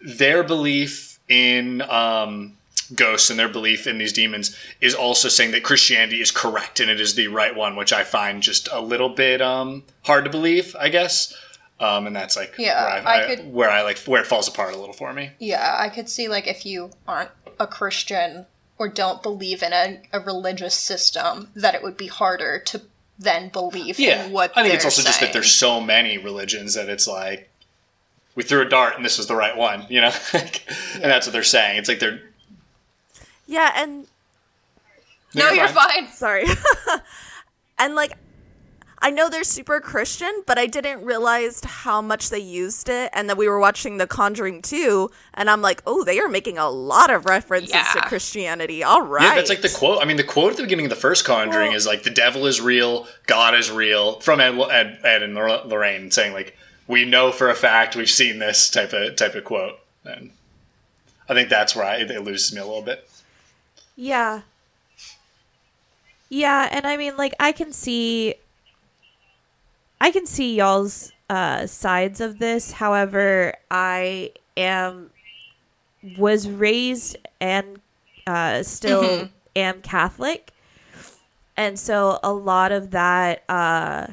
[0.00, 2.56] their belief in um,
[2.94, 6.90] ghosts and their belief in these demons is also saying that Christianity is correct and
[6.90, 10.30] it is the right one, which I find just a little bit um, hard to
[10.30, 10.74] believe.
[10.78, 11.34] I guess.
[11.78, 14.48] Um, and that's like Yeah, where I I, could- where I like where it falls
[14.48, 15.30] apart a little for me.
[15.38, 18.46] Yeah, I could see like if you aren't a Christian
[18.78, 22.80] or don't believe in a, a religious system, that it would be harder to
[23.18, 26.16] then believe Yeah, in what I think it's they're also just that there's so many
[26.16, 27.49] religions that it's like
[28.34, 31.32] we threw a dart and this was the right one, you know, and that's what
[31.32, 31.78] they're saying.
[31.78, 32.20] It's like they're
[33.46, 34.06] Yeah, and
[35.34, 36.08] No, you're fine.
[36.08, 36.46] sorry.
[37.78, 38.12] and like
[39.02, 43.08] I know they're super Christian, but I didn't realize how much they used it.
[43.14, 46.58] And then we were watching The Conjuring 2, and I'm like, oh, they are making
[46.58, 48.84] a lot of references to Christianity.
[48.84, 49.22] All right.
[49.22, 50.02] Yeah, that's like the quote.
[50.02, 52.10] I mean, the quote at the beginning of the first Conjuring Well- is like, "The
[52.10, 56.54] devil is real, God is real," from Ed, Ed, Ed and Lorraine, saying like,
[56.86, 60.30] "We know for a fact, we've seen this type of type of quote." And
[61.28, 63.08] I think that's where I, it loses me a little bit.
[63.96, 64.42] Yeah.
[66.28, 68.34] Yeah, and I mean like I can see
[70.00, 72.72] I can see y'all's uh sides of this.
[72.72, 75.10] However, I am
[76.16, 77.80] was raised and
[78.26, 80.52] uh still am Catholic.
[81.56, 84.06] And so a lot of that uh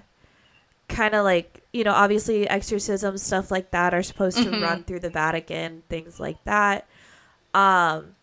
[0.89, 5.01] kind of like, you know, obviously exorcism stuff like that are supposed to run through
[5.01, 6.87] the Vatican, things like that.
[7.53, 8.15] Um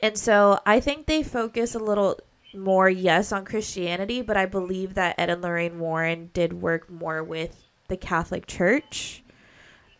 [0.00, 2.20] and so I think they focus a little
[2.54, 7.22] more, yes, on Christianity, but I believe that Ed and Lorraine Warren did work more
[7.22, 9.22] with the Catholic Church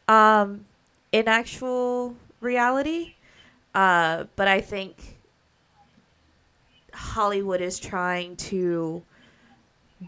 [0.07, 0.67] um,
[1.13, 3.15] in actual reality.
[3.75, 5.19] Uh, but I think
[6.95, 9.03] Hollywood is trying to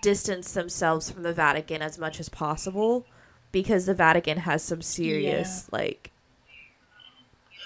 [0.02, 3.06] distance themselves from the Vatican as much as possible
[3.52, 6.10] because the Vatican has some serious, like,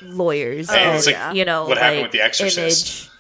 [0.03, 2.87] lawyers Hey, and, it's like you know, what happened like, with The Exorcist.
[3.05, 3.11] image.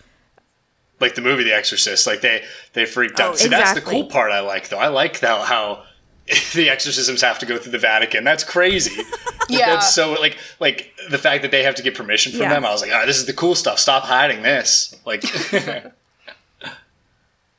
[1.01, 3.33] Like the movie The Exorcist, like they they freaked out.
[3.33, 4.79] Oh, See, that's the cool part I like, though.
[4.79, 5.83] I like how how
[6.55, 8.25] the exorcisms have to go through the Vatican.
[8.25, 9.03] That's crazy.
[9.47, 9.75] Yeah.
[9.75, 12.49] That's so like like the fact that they have to get permission from Yeah.
[12.55, 12.64] them.
[12.64, 13.79] I was like, ah, this is the cool stuff.
[13.79, 14.97] Stop hiding this.
[15.05, 15.23] Like,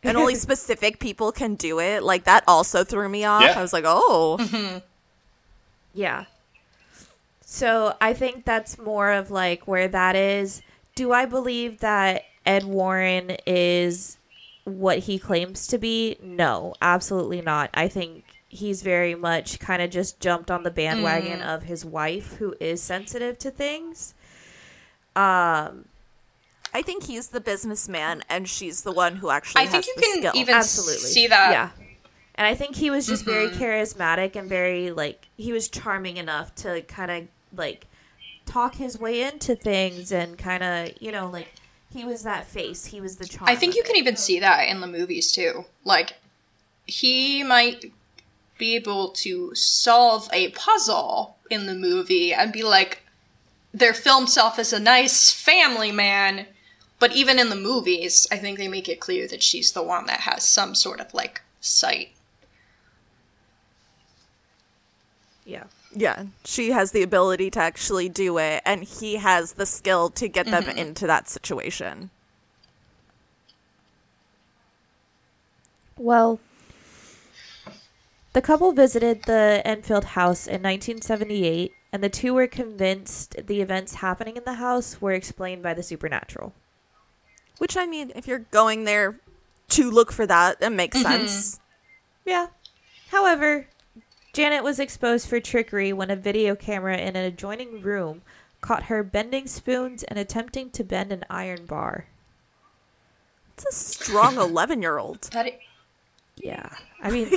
[0.07, 2.03] and only specific people can do it.
[2.03, 3.41] Like that also threw me off.
[3.41, 3.57] Yeah.
[3.57, 4.81] I was like, oh,
[5.93, 6.25] Yeah.
[7.41, 10.61] So I think that's more of like where that is.
[10.95, 14.17] Do I believe that Ed Warren is
[14.65, 16.17] what he claims to be?
[16.21, 17.69] No, absolutely not.
[17.73, 22.33] I think he's very much kind of just jumped on the bandwagon of his wife
[22.35, 24.13] who is sensitive to things.
[25.15, 25.85] Um
[26.75, 29.95] I think he's the businessman and she's the one who actually I think has you
[29.95, 30.31] the can skill.
[30.35, 31.51] even absolutely see that.
[31.51, 31.69] yeah
[32.35, 33.63] and i think he was just very mm-hmm.
[33.63, 37.88] charismatic and very like he was charming enough to kind of like
[38.45, 41.47] talk his way into things and kind of you know like
[41.95, 44.39] he was that face he was the charm I think of you can even see
[44.41, 45.63] that in the movies too.
[45.85, 46.15] Like,
[46.85, 47.91] he might
[48.57, 53.03] be able to solve a puzzle in the movie and be like,
[53.73, 56.47] their film self is a nice family man.
[57.05, 60.07] But even in the movies, I think they make it clear that she's the one
[60.07, 62.15] that has some sort of like sight.
[65.45, 70.09] yeah yeah, she has the ability to actually do it, and he has the skill
[70.09, 70.79] to get them Mm-hmm.
[70.79, 72.09] into that situation.
[75.95, 76.39] well
[78.33, 83.93] the couple visited the enfield house in 1978 and the two were convinced the events
[83.95, 86.51] happening in the house were explained by the supernatural
[87.57, 89.19] Which I mean, if you're going there
[89.69, 91.11] to look for that, it makes Mm-hmm.
[91.27, 91.59] sense.
[92.25, 92.47] Yeah.
[93.11, 93.67] However,
[94.33, 98.21] Janet was exposed for trickery when a video camera in an adjoining room
[98.61, 102.07] caught her bending spoons and attempting to bend an iron bar.
[103.53, 105.29] It's a strong eleven-year-old.
[106.37, 106.69] Yeah.
[107.01, 107.29] I mean,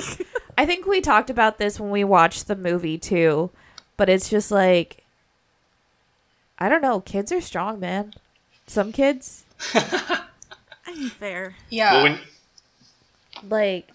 [0.57, 3.51] I think we talked about this when we watched the movie too,
[3.95, 5.05] but it's just like
[6.57, 8.13] I don't know, kids are strong, man.
[8.67, 10.25] Some kids I
[10.95, 11.55] mean, fair.
[11.69, 11.93] yeah.
[11.93, 12.19] well, when,
[13.49, 13.89] like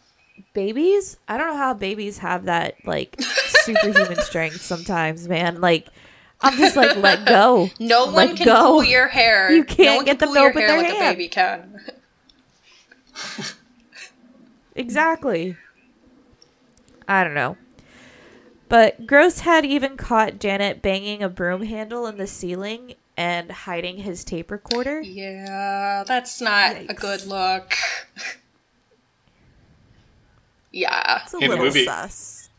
[0.52, 5.88] babies i don't know how babies have that like superhuman strength sometimes man like
[6.40, 8.54] i'm just like let go no one can go.
[8.54, 9.50] pull your hair.
[9.50, 10.94] You can't no one get can them pull to your open hair their like a
[10.96, 11.16] hand.
[11.16, 11.80] baby can.
[14.74, 15.56] exactly
[17.06, 17.56] i don't know
[18.68, 23.98] but grosse had even caught janet banging a broom handle in the ceiling and hiding
[23.98, 27.74] his tape recorder Yeah, that's not a good look.
[30.72, 31.22] Yeah.
[31.22, 31.84] It's a In little movie.
[31.84, 32.50] sus.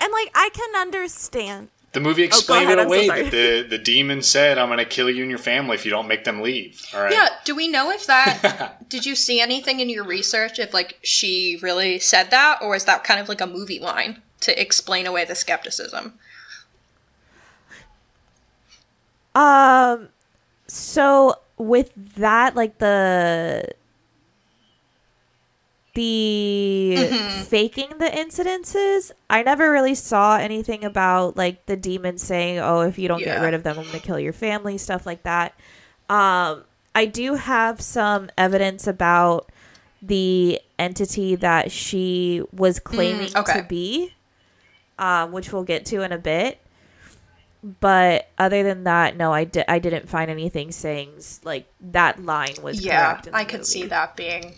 [0.00, 1.68] And like I can understand.
[1.92, 3.30] The movie oh, explained ahead, it I'm so away.
[3.30, 6.08] the the demon said, "I'm going to kill you and your family if you don't
[6.08, 7.12] make them leave." All right.
[7.12, 10.98] Yeah, do we know if that did you see anything in your research if like
[11.02, 15.06] she really said that or is that kind of like a movie line to explain
[15.06, 16.18] away the skepticism?
[19.36, 20.08] Um,
[20.66, 23.68] so with that, like the
[25.94, 26.96] the
[27.44, 32.98] faking the incidences, I never really saw anything about like the demon saying, "Oh, if
[32.98, 35.52] you don't get rid of them, I'm going to kill your family," stuff like that.
[36.08, 36.64] Um,
[36.94, 39.52] I do have some evidence about
[40.00, 43.60] the entity that she was claiming okay.
[43.60, 44.14] to be,
[44.98, 46.58] um, which we'll get to in a bit
[47.62, 49.64] but other than that no i, did.
[49.68, 51.10] I didn't find anything saying
[51.44, 54.54] like that line was Yeah, correct in the I could see that being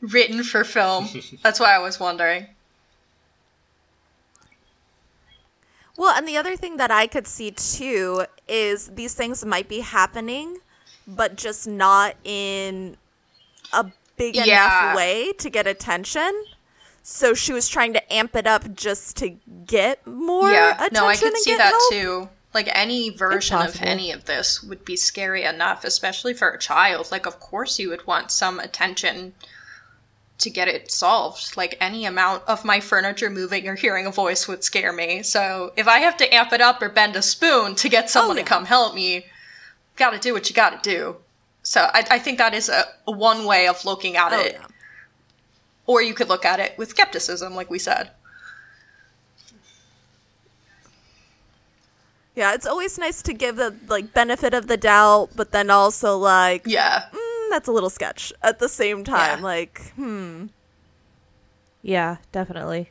[0.00, 1.08] written for film.
[1.42, 2.46] That's why I was wondering.
[5.96, 9.80] Well, and the other thing that I could see too is these things might be
[9.80, 10.58] happening,
[11.06, 12.96] but just not in
[13.72, 14.44] a big Yeah.
[14.44, 16.44] enough way to get attention.
[17.06, 19.36] So she was trying to amp it up just to
[19.66, 21.92] get more yeah, attention no, I could see that help.
[21.92, 22.28] too.
[22.54, 27.10] Like any version of any of this would be scary enough, especially for a child.
[27.10, 29.34] Like, of course, you would want some attention
[30.38, 31.58] to get it solved.
[31.58, 35.22] Like, any amount of my furniture moving or hearing a voice would scare me.
[35.22, 38.08] So, if I have to amp it up or bend a spoon to get oh,
[38.08, 38.44] someone yeah.
[38.44, 39.26] to come help me,
[39.96, 41.16] gotta do what you gotta do.
[41.64, 44.52] So, I, I think that is a, a one way of looking at Oh, it.
[44.58, 44.66] yeah.
[45.86, 48.10] Or you could look at it with skepticism, like we said.
[52.34, 56.16] Yeah, it's always nice to give the like benefit of the doubt, but then also
[56.18, 57.04] like Yeah.
[57.12, 59.38] mm, that's a little sketch at the same time.
[59.38, 59.44] Yeah.
[59.44, 60.46] Like, hmm.
[61.82, 62.90] yeah definitely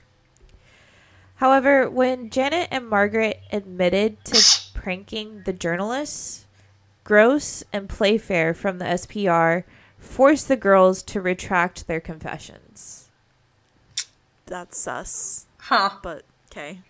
[1.37, 4.39] however when janet and margaret admitted to
[4.75, 6.45] pranking the journalists
[7.03, 9.63] grosse and playfair from the spr
[10.03, 13.09] forced the girls to retract their confessions
[14.45, 15.47] That's sus.
[15.57, 15.91] Huh.
[16.03, 16.81] But okay.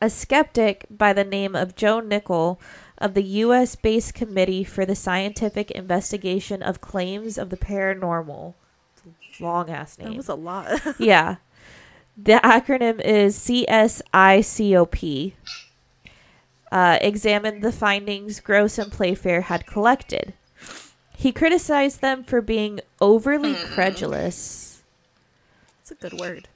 [0.00, 2.60] a skeptic by the name of Joe Nickell
[2.98, 3.74] of the U.S.
[3.74, 8.54] based Committee for the Scientific Investigation of Claims of the Paranormal.
[9.40, 10.10] Long ass name.
[10.10, 10.80] That was a lot.
[10.98, 11.36] yeah.
[12.16, 15.32] The acronym is CSICOP.
[16.70, 20.34] Uh, examined the findings Grosse and Playfair had collected.
[21.22, 24.82] He criticized them for being overly credulous.
[25.80, 26.48] It's a good word.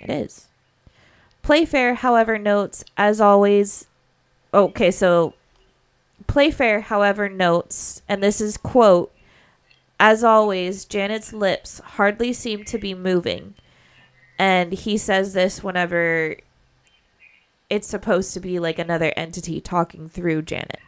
[0.00, 0.46] It is.
[1.42, 3.88] Playfair, however, notes, as always.
[4.54, 5.34] Okay, so
[6.28, 9.12] Playfair, however, notes, and this is quote,
[9.98, 13.54] as always, Janet's lips hardly seem to be moving.
[14.38, 16.36] And he says this whenever
[17.68, 20.78] it's supposed to be like another entity talking through Janet.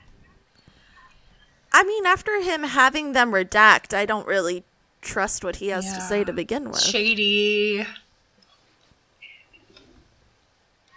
[1.72, 4.64] I mean, after him having them redact, I don't really
[5.00, 6.80] trust what he has to say to begin with.
[6.80, 7.86] Shady.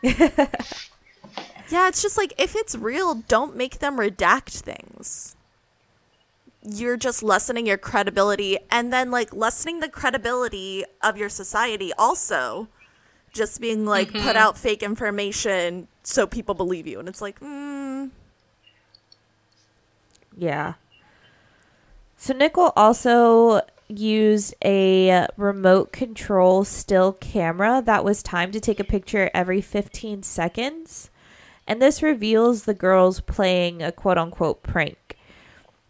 [1.72, 5.38] Yeah, it's just like if it's real, don't make them redact things.
[6.62, 12.68] You're just lessening your credibility and then like lessening the credibility of your society also.
[13.32, 17.00] Just being like put out fake information so people believe you.
[17.00, 17.91] And it's like, mm,
[20.42, 20.74] Yeah.
[22.18, 28.84] So Nickell also used a remote control still camera that was timed to take a
[28.84, 31.12] picture every 15 seconds.
[31.68, 35.16] And this reveals the girls playing a quote unquote prank.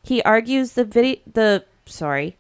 [0.04, 2.36] He argues the video the sorry.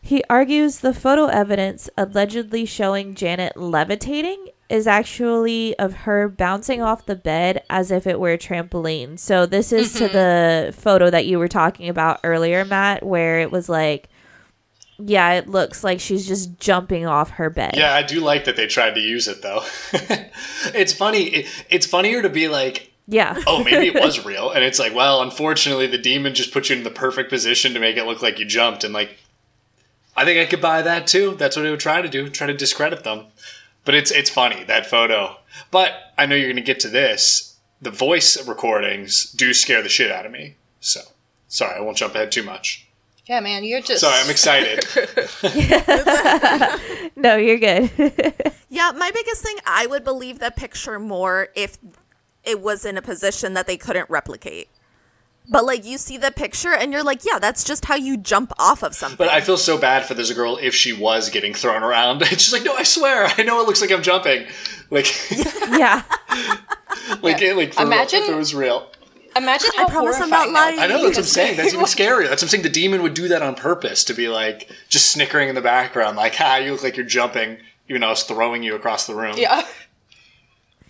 [0.00, 7.06] He argues the photo evidence allegedly showing Janet levitating is actually of her bouncing off
[7.06, 9.16] the bed as if it were a trampoline.
[9.16, 10.12] So this is to mm-hmm.
[10.12, 14.08] the photo that you were talking about earlier, Matt, where it was like
[14.98, 17.74] yeah, it looks like she's just jumping off her bed.
[17.76, 19.62] Yeah, I do like that they tried to use it though.
[20.72, 21.24] it's funny.
[21.24, 23.40] It, it's funnier to be like, Yeah.
[23.46, 26.76] oh, maybe it was real, and it's like, well, unfortunately, the demon just put you
[26.76, 29.18] in the perfect position to make it look like you jumped, and like,
[30.16, 31.34] I think I could buy that too.
[31.34, 33.26] That's what it would try to do, try to discredit them.
[33.84, 35.36] But it's it's funny that photo.
[35.70, 37.56] But I know you're going to get to this.
[37.82, 40.56] The voice recordings do scare the shit out of me.
[40.80, 41.00] So
[41.48, 42.86] sorry, I won't jump ahead too much.
[43.26, 44.00] Yeah, man, you're just.
[44.00, 44.84] Sorry, I'm excited.
[47.16, 47.90] No, you're good.
[48.68, 51.78] Yeah, my biggest thing, I would believe the picture more if
[52.42, 54.68] it was in a position that they couldn't replicate.
[55.48, 58.52] But like you see the picture and you're like, yeah, that's just how you jump
[58.58, 59.18] off of something.
[59.18, 62.22] But I feel so bad for this girl if she was getting thrown around.
[62.30, 64.46] And she's like, no, I swear, I know it looks like I'm jumping.
[64.90, 65.06] Like,
[65.68, 66.02] Yeah.
[67.22, 68.90] like, it, like for Imagine- real, if it was real.
[69.36, 70.78] Imagine how promise I'm not lying.
[70.78, 71.56] I know that's what I'm saying.
[71.56, 72.28] That's even scarier.
[72.28, 72.62] That's what I'm saying.
[72.62, 76.16] The demon would do that on purpose to be like just snickering in the background,
[76.16, 79.14] like, "Ha, you look like you're jumping," even though I was throwing you across the
[79.16, 79.34] room.
[79.36, 79.66] Yeah.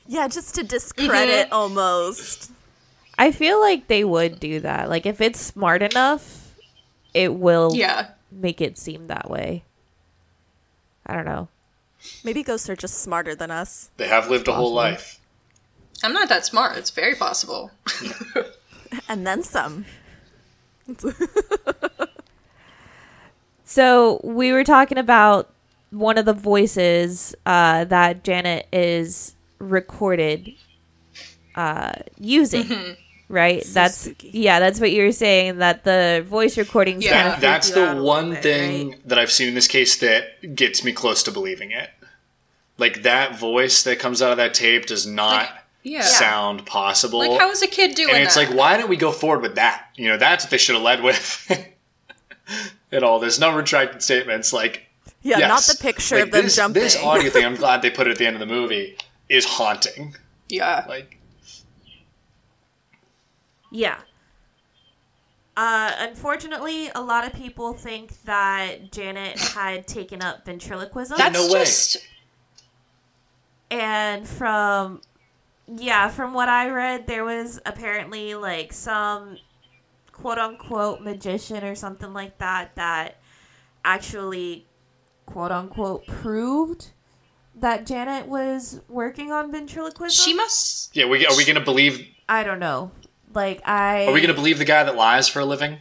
[0.06, 2.50] yeah, just to discredit almost.
[3.16, 4.88] I feel like they would do that.
[4.88, 6.54] Like if it's smart enough,
[7.12, 8.08] it will Yeah.
[8.30, 9.64] make it seem that way.
[11.06, 11.48] I don't know.
[12.24, 13.90] Maybe ghosts are just smarter than us.
[13.96, 15.20] They have lived a whole life.
[16.02, 16.76] I'm not that smart.
[16.76, 17.70] It's very possible.
[19.08, 19.86] And then some.
[23.64, 25.50] So we were talking about
[25.90, 30.52] one of the voices uh, that Janet is recorded
[31.54, 32.96] uh, using,
[33.34, 33.62] right?
[33.66, 34.30] that's spooky.
[34.32, 35.58] yeah, that's what you were saying.
[35.58, 37.22] That the voice recordings Yeah.
[37.22, 39.08] kind of That's you out a the one bit, thing right?
[39.08, 41.90] that I've seen in this case that gets me close to believing it.
[42.78, 45.48] Like that voice that comes out of that tape does not
[45.82, 46.00] yeah.
[46.02, 47.18] sound possible.
[47.20, 48.48] Like, how is a kid doing and it's that?
[48.48, 49.86] like, why don't we go forward with that?
[49.96, 51.68] You know, that's what they should have led with.
[52.92, 54.52] At all, there's no retracted statements.
[54.52, 54.82] Like,
[55.22, 55.48] Yeah, yes.
[55.48, 56.82] not the picture Like, of them this, jumping.
[56.82, 58.96] This audio thing, I'm glad they put it at the end of the movie,
[59.28, 60.14] is haunting.
[60.48, 60.84] yeah.
[60.88, 61.18] Like,
[63.74, 63.98] Yeah.
[65.56, 71.18] Uh, unfortunately, a lot of people think that Janet had taken up ventriloquism.
[71.18, 71.60] That's no way.
[71.60, 71.98] just.
[73.70, 75.00] and from
[75.66, 79.38] yeah from what i read there was apparently like some
[80.12, 83.16] quote unquote magician or something like that that
[83.82, 84.66] actually
[85.24, 86.90] quote unquote proved
[87.56, 90.94] that janet was working on ventriloquism She must.
[90.94, 92.06] yeah, we, are we going to believe?
[92.28, 92.90] i don't know
[93.34, 95.78] like i Are we going to believe the guy that lies for a living?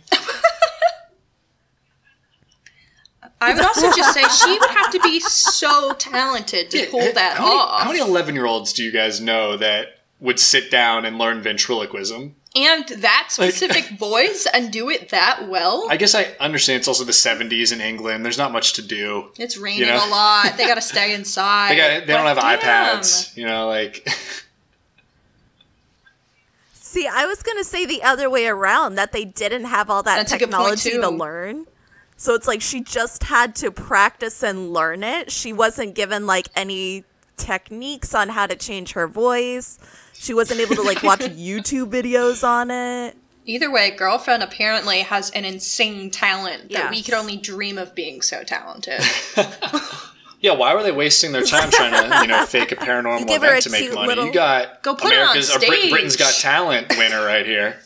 [3.42, 7.36] I would also just say she would have to be so talented to pull that
[7.36, 7.82] how many, off.
[7.82, 11.42] How many 11 year olds do you guys know that would sit down and learn
[11.42, 12.36] ventriloquism?
[12.56, 15.88] and that specific voice and do it that well.
[15.90, 18.24] I guess I understand it's also the 70s in England.
[18.24, 19.32] There's not much to do.
[19.40, 20.08] it's raining you know?
[20.08, 20.54] a lot.
[20.58, 21.72] They got to stay inside.
[21.72, 22.60] They, got, they don't have damn.
[22.60, 24.08] iPads, you know, like.
[26.94, 30.16] See, I was gonna say the other way around that they didn't have all that
[30.16, 31.02] That's a good point, technology too.
[31.02, 31.66] to learn.
[32.18, 35.32] So it's like she just had to practice and learn it.
[35.32, 37.04] She wasn't given like any
[37.36, 39.80] techniques on how to change her voice.
[40.14, 43.18] She wasn't able to like watch YouTube videos on it.
[43.46, 48.22] Either way, girlfriend apparently has an insane talent that we could only dream of being
[48.22, 49.02] so talented.
[50.44, 53.42] Yeah, why were they wasting their time trying to, you know, fake a paranormal give
[53.44, 54.08] event a to make money?
[54.08, 55.92] little- You got Go put her on America's or Brit- stage.
[55.92, 57.80] Britain's Got Talent winner right here.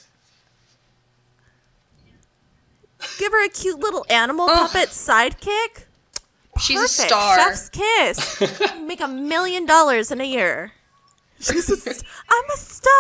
[3.20, 4.70] Give her a cute little animal Ugh.
[4.72, 5.86] puppet sidekick.
[6.60, 7.36] She's a star.
[7.38, 8.42] Chef's kiss.
[8.82, 10.72] Make a million dollars in a year.
[11.40, 12.92] She's a st- I'm a star.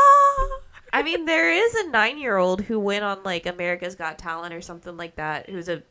[0.94, 4.96] i mean there is a nine-year-old who went on like america's got talent or something
[4.96, 5.82] like that who's a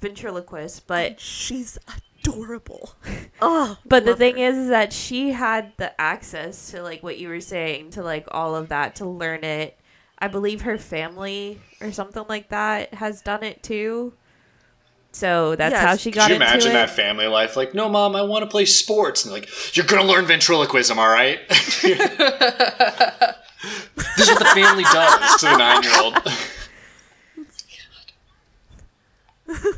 [0.00, 1.78] ventriloquist but She's
[2.26, 2.94] adorable.
[3.42, 4.44] Oh, But the thing her.
[4.44, 8.26] is, is that she had the access to like what you were saying, to like
[8.30, 9.76] all of that, to learn it.
[10.18, 14.14] I believe her family or something like that has done it too.
[15.12, 16.74] So that's Yeah, how could she Could got you into imagine it.
[16.74, 17.56] that family life?
[17.56, 19.24] Like, no, mom, I want to play sports.
[19.24, 21.40] And like, you're going to learn ventriloquism, all right?
[21.48, 21.92] this
[24.18, 25.82] is what the family does to the nine
[29.46, 29.74] year old.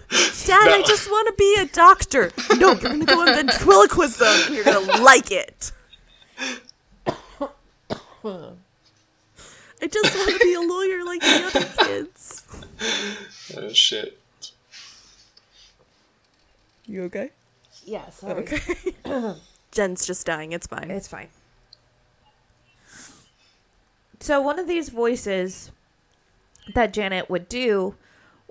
[0.47, 2.33] Dad, I just want to be a doctor.
[2.57, 4.55] No, you're gonna go in ventriloquism.
[4.55, 5.73] You're gonna like it.
[9.83, 12.45] I just want to be a lawyer like the other kids.
[13.57, 14.19] oh, shit.
[16.87, 17.31] You okay?
[17.85, 18.43] yeah, sorry.
[18.43, 18.91] Okay.
[19.73, 20.53] Jen's just dying.
[20.53, 20.91] It's fine.
[20.91, 21.29] It's fine.
[24.21, 25.71] So one of these voices
[26.75, 27.95] that Janet would do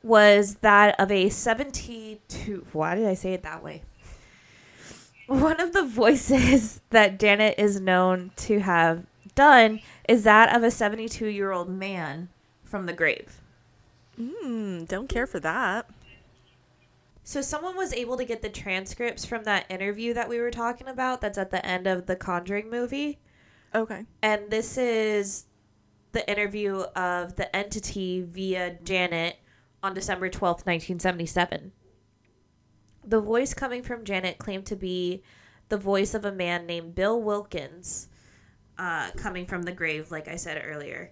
[0.05, 3.81] was that of a 72 why did I say it that way?
[5.25, 10.67] One of the voices that Janet is known to have done is that of a
[10.67, 12.29] 72-year-old man
[12.63, 13.41] from the grave.
[14.15, 15.89] Hmm, don't care for that.
[17.23, 20.87] So someone was able to get the transcripts from that interview that we were talking
[20.87, 23.17] about that's at the end of the Conjuring movie.
[23.73, 24.05] Okay.
[24.21, 25.45] And this is
[26.11, 29.37] the interview of the entity via Janet
[29.85, 31.71] on December 12th, 1977.
[33.07, 35.21] The voice coming from Janet claimed to be
[35.69, 38.07] the voice of a man named Bill Wilkins,
[38.79, 41.11] uh, coming from the grave, like I said earlier.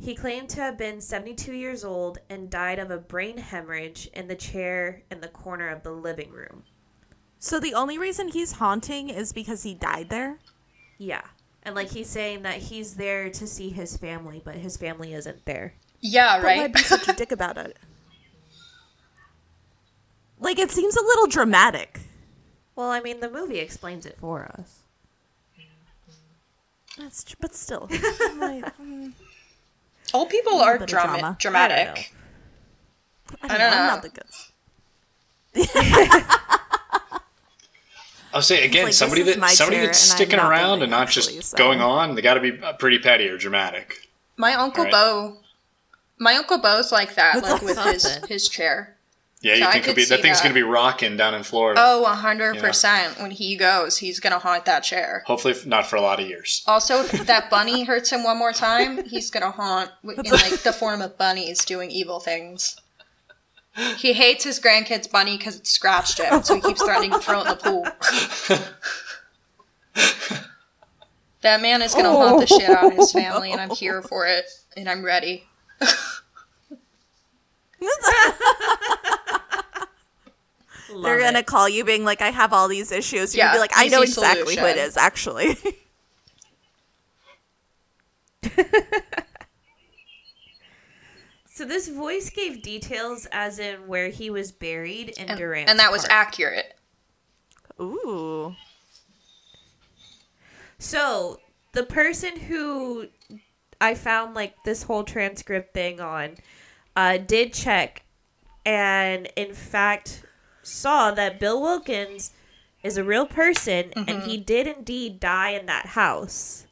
[0.00, 4.26] He claimed to have been 72 years old and died of a brain hemorrhage in
[4.28, 6.62] the chair in the corner of the living room.
[7.38, 10.38] So the only reason he's haunting is because he died there?
[10.96, 11.22] Yeah.
[11.62, 15.44] And like he's saying that he's there to see his family, but his family isn't
[15.44, 15.74] there.
[16.00, 16.72] Yeah, But why right.
[16.72, 17.76] be such a dick about it?
[20.40, 22.00] Like it seems a little dramatic.
[22.76, 24.80] Well, I mean, the movie explains it for us.
[26.96, 27.86] That's tr- but still.
[27.90, 29.12] like, mm,
[30.14, 31.36] Old people little are bit of drama- drama.
[31.38, 32.12] dramatic.
[33.42, 33.70] I don't, I know.
[33.70, 33.94] don't I'm know.
[33.94, 34.24] not the good.
[38.34, 41.36] I'll say again, like, somebody that my somebody that's sticking not around and not actually,
[41.36, 42.14] just so- going on.
[42.14, 44.08] They got to be pretty petty or dramatic.
[44.36, 44.92] My uncle Right.
[44.92, 45.38] Bo,
[46.18, 48.96] my uncle Bo's like that, That's like with his his chair.
[49.40, 51.34] Yeah, you So I think could it'll be, that thing's going to be rocking down
[51.34, 51.80] in Florida.
[51.82, 53.20] Oh, 100%.
[53.20, 55.22] When he goes, he's gonna haunt that chair.
[55.26, 56.64] Hopefully, f- not for a lot of years.
[56.66, 60.72] Also, if that bunny hurts him one more time, he's gonna haunt in like the
[60.72, 62.76] form of bunnies doing evil things.
[63.96, 67.42] He hates his grandkid's bunny because it scratched him, so he keeps threatening to throw
[67.42, 67.84] it in the pool.
[71.42, 74.26] that man is gonna haunt the shit out of his family, and I'm here for
[74.26, 75.44] it, and I'm ready.
[80.88, 81.46] Love They're gonna it.
[81.46, 83.34] call you being like, I have all these issues.
[83.34, 85.56] You're Yeah, gonna be like, I know easy exactly who it is, actually.
[91.46, 95.68] So this voice gave details as in where he was buried in And, Durant.
[95.68, 96.12] and that was Park.
[96.12, 96.74] accurate.
[97.80, 98.54] Ooh.
[100.78, 101.40] So
[101.72, 103.08] the person who
[103.80, 106.36] I found like this whole transcript thing on
[106.96, 108.02] uh, did check,
[108.64, 110.22] and in fact
[110.68, 112.32] saw that Bill Wilkins
[112.82, 116.66] is a real person, and he did indeed die in that house.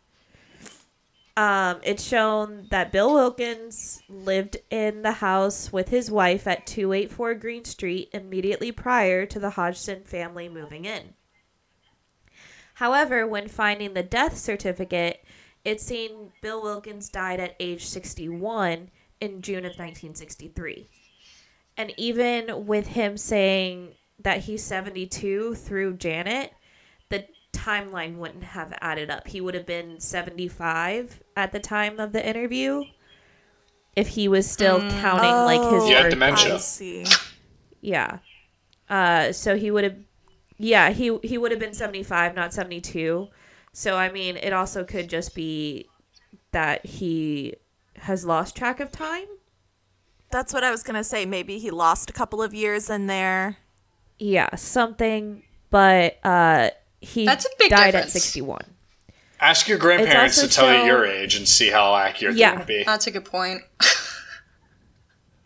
[1.36, 7.34] Um, it's shown that Bill Wilkins lived in the house with his wife at 284
[7.34, 11.14] Green Street immediately prior to the Hodgson family moving in.
[12.74, 15.24] However, when finding the death certificate,
[15.64, 18.90] it's seen Bill Wilkins died at age 61
[19.20, 20.88] in June of 1963.
[21.76, 26.52] And even with him saying that he's 72 through Janet,
[27.10, 29.28] the timeline wouldn't have added up.
[29.28, 32.84] He would have been 75 at the time of the interview
[33.96, 36.54] if he was still counting like his Yeah, dementia.
[36.54, 37.06] I see.
[37.80, 38.18] Yeah.
[38.88, 39.96] Uh, so he would have,
[40.58, 43.28] yeah, he he would have been seventy five, not seventy two.
[43.72, 45.88] So I mean, it also could just be
[46.52, 47.54] that he
[47.96, 49.26] has lost track of time.
[50.30, 51.24] That's what I was gonna say.
[51.26, 53.56] Maybe he lost a couple of years in there.
[54.18, 55.42] Yeah, something.
[55.70, 56.70] But uh,
[57.00, 58.16] he That's a big died difference.
[58.16, 58.62] at sixty one.
[59.40, 62.48] Ask your grandparents to tell you your age and see how accurate Yeah.
[62.48, 62.84] they're going to be.
[62.84, 63.60] That's a good point.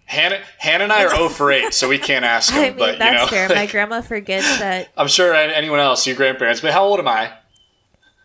[0.05, 2.61] Hannah, Hannah and I are 0 for 8, so we can't ask them.
[2.63, 3.49] I mean, but, that's you know, fair.
[3.49, 4.89] My grandma forgets that.
[4.97, 7.33] I'm sure anyone else, your grandparents, but how old am I?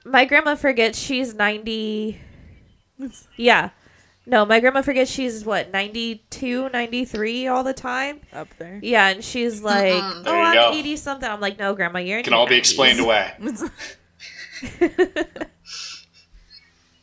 [0.05, 2.19] My grandma forgets she's ninety.
[3.35, 3.71] Yeah.
[4.27, 8.21] No, my grandma forgets she's what 92, 93 all the time.
[8.33, 8.79] Up there.
[8.81, 10.71] Yeah, and she's like, "Oh, There you I'm go.
[10.73, 13.33] eighty something." I'm like, "No, grandma, you're in Can your all be explained away.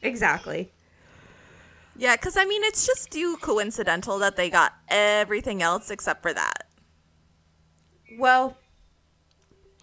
[0.03, 0.73] Exactly.
[1.97, 6.33] Yeah, because I mean, it's just too coincidental that they got everything else except for
[6.33, 6.67] that.
[8.19, 8.57] Well,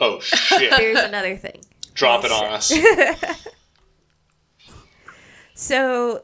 [0.02, 0.74] Oh, shit.
[0.74, 1.62] here's another thing.
[1.94, 2.74] Drop it on us.
[5.54, 6.24] So,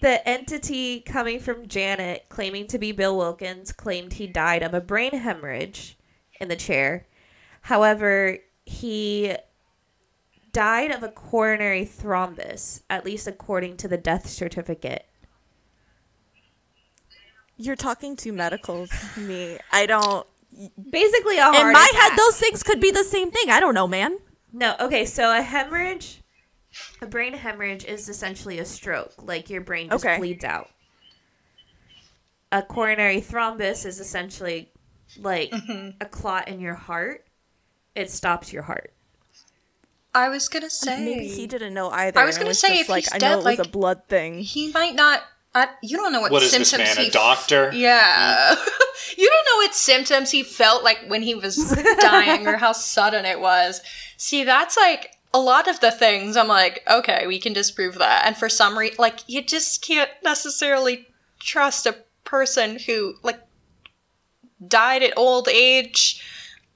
[0.00, 4.80] the entity coming from Janet, claiming to be Bill Wilkins, claimed he died of a
[4.80, 5.96] brain hemorrhage
[6.40, 7.06] in the chair.
[7.62, 9.34] However, he
[10.52, 15.06] died of a coronary thrombus, at least according to the death certificate.
[17.56, 19.58] You're talking to me.
[19.72, 20.26] I don't.
[20.90, 22.10] Basically, a heart In my attack.
[22.10, 23.50] head, those things could be the same thing.
[23.50, 24.18] I don't know, man.
[24.52, 26.22] No, okay, so a hemorrhage,
[27.00, 29.12] a brain hemorrhage is essentially a stroke.
[29.22, 30.18] Like your brain just Okay.
[30.18, 30.70] bleeds out.
[32.52, 34.70] A coronary thrombus is essentially
[35.18, 35.90] like mm-hmm.
[36.00, 37.24] a clot in your heart.
[37.94, 38.92] It stops your heart.
[40.14, 42.18] I was gonna say Maybe he didn't know either.
[42.18, 43.66] I was gonna it say, just if like he's I dead, know it was like-
[43.66, 44.38] a blood thing.
[44.38, 45.22] he might not.
[45.54, 46.32] I, you don't know what, symptoms.
[46.32, 47.70] What is this symptoms man, a doctor?
[47.72, 48.50] Yeah.
[49.16, 51.56] you don't know what symptoms he felt like when he was
[52.00, 53.80] dying or how sudden it was.
[54.18, 58.24] See, that's like a lot of the things I'm like, okay, we can disprove that.
[58.24, 61.08] And for some reason, like, you just can't necessarily
[61.38, 63.38] trust a person who, like,
[64.66, 66.24] died at old age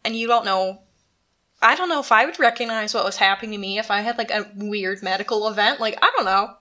[0.04, 0.82] and you don't know.
[1.62, 4.18] I don't know if I would recognize what was happening to me if I had,
[4.18, 5.80] like, a weird medical event.
[5.80, 6.56] Like, I don't know.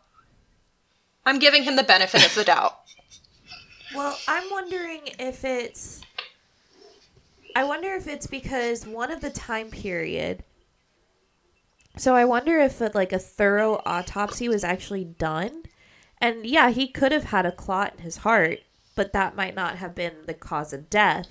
[1.25, 2.79] I'm giving him the benefit of the doubt.
[3.95, 6.01] Well, I'm wondering if it's.
[7.55, 10.43] I wonder if it's because one of the time period.
[11.99, 15.63] So I wonder if uh, like a thorough autopsy was actually done,
[16.21, 18.59] and yeah, he could have had a clot in his heart,
[18.95, 21.27] but that might not have been the cause of death.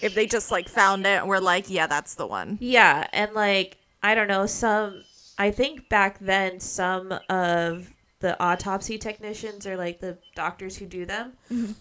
[0.00, 2.56] If they just like found it and were like, yeah, that's the one.
[2.58, 5.04] Yeah, and like I don't know, some
[5.36, 11.04] I think back then some of the autopsy technicians or like the doctors who do
[11.04, 11.72] them mm-hmm.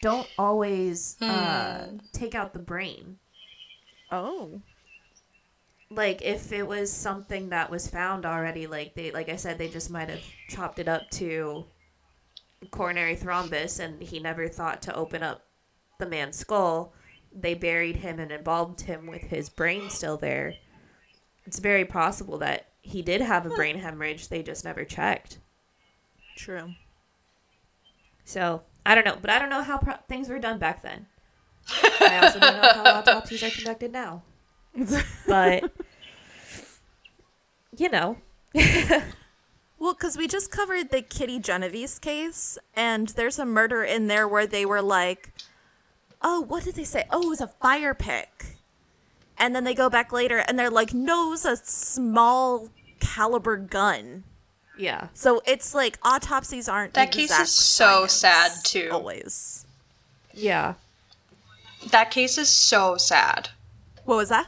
[0.00, 1.96] don't always uh, hmm.
[2.12, 3.18] take out the brain.
[4.12, 4.62] Oh.
[5.94, 9.68] Like if it was something that was found already, like they like I said, they
[9.68, 11.64] just might have chopped it up to
[12.70, 15.44] coronary thrombus and he never thought to open up
[15.98, 16.94] the man's skull.
[17.34, 20.54] They buried him and embalmed him with his brain still there.
[21.44, 24.28] It's very possible that he did have a brain hemorrhage.
[24.28, 25.38] They just never checked.
[26.36, 26.72] True.
[28.24, 31.06] So I don't know, but I don't know how pro- things were done back then.
[32.00, 34.22] I also don't know how autopsies are conducted now.
[35.26, 35.70] But
[37.76, 38.16] you know,
[39.78, 44.28] Well, because we just covered the Kitty Genovese case, and there's a murder in there
[44.28, 45.32] where they were like,
[46.22, 47.04] oh, what did they say?
[47.10, 48.58] Oh, it was a fire pick.
[49.36, 52.68] And then they go back later and they're like, no, it was a small
[53.00, 54.22] caliber gun.
[54.78, 55.08] yeah.
[55.14, 58.88] So it's like autopsies aren't That case is so science, sad, too.
[58.92, 59.66] Always.
[60.32, 60.74] Yeah.
[61.90, 63.48] That case is so sad.
[64.04, 64.46] What was that?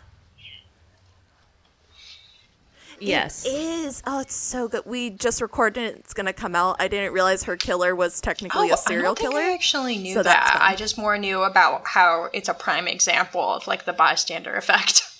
[3.00, 3.44] Yes.
[3.44, 4.02] It is.
[4.06, 4.82] Oh, it's so good.
[4.86, 5.96] We just recorded it.
[5.96, 6.76] It's going to come out.
[6.78, 9.40] I didn't realize her killer was technically a serial Oh, I don't killer.
[9.40, 10.52] Think I actually knew So that.
[10.52, 10.62] fun.
[10.62, 15.02] I just more knew about how it's a prime example of like the bystander effect.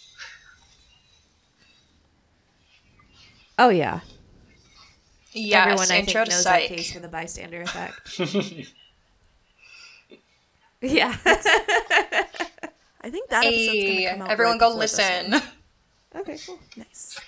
[3.57, 4.01] Oh yeah.
[5.33, 6.69] yes, Everyone I intro think to knows Psych.
[6.69, 8.19] that case for the bystander effect.
[10.81, 11.15] yeah.
[13.01, 14.31] I think that episode's gonna come out.
[14.31, 15.35] everyone right go listen.
[16.17, 16.37] okay.
[16.45, 16.59] Cool.
[16.77, 17.21] Nice.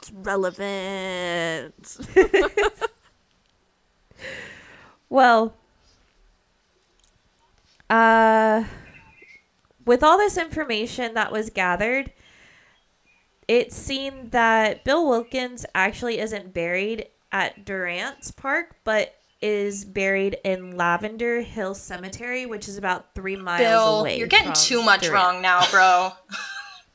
[0.00, 1.98] It's relevant.
[5.10, 5.54] Well,
[7.90, 8.62] uh,
[9.84, 12.12] with all this information that was gathered,
[13.48, 20.76] it seemed that Bill Wilkins actually isn't buried at Durant's Park, but is buried in
[20.76, 24.16] Lavender Hill Cemetery, which is about three miles Bill, away.
[24.16, 25.14] you're getting from too much Durant.
[25.14, 26.12] wrong now, bro.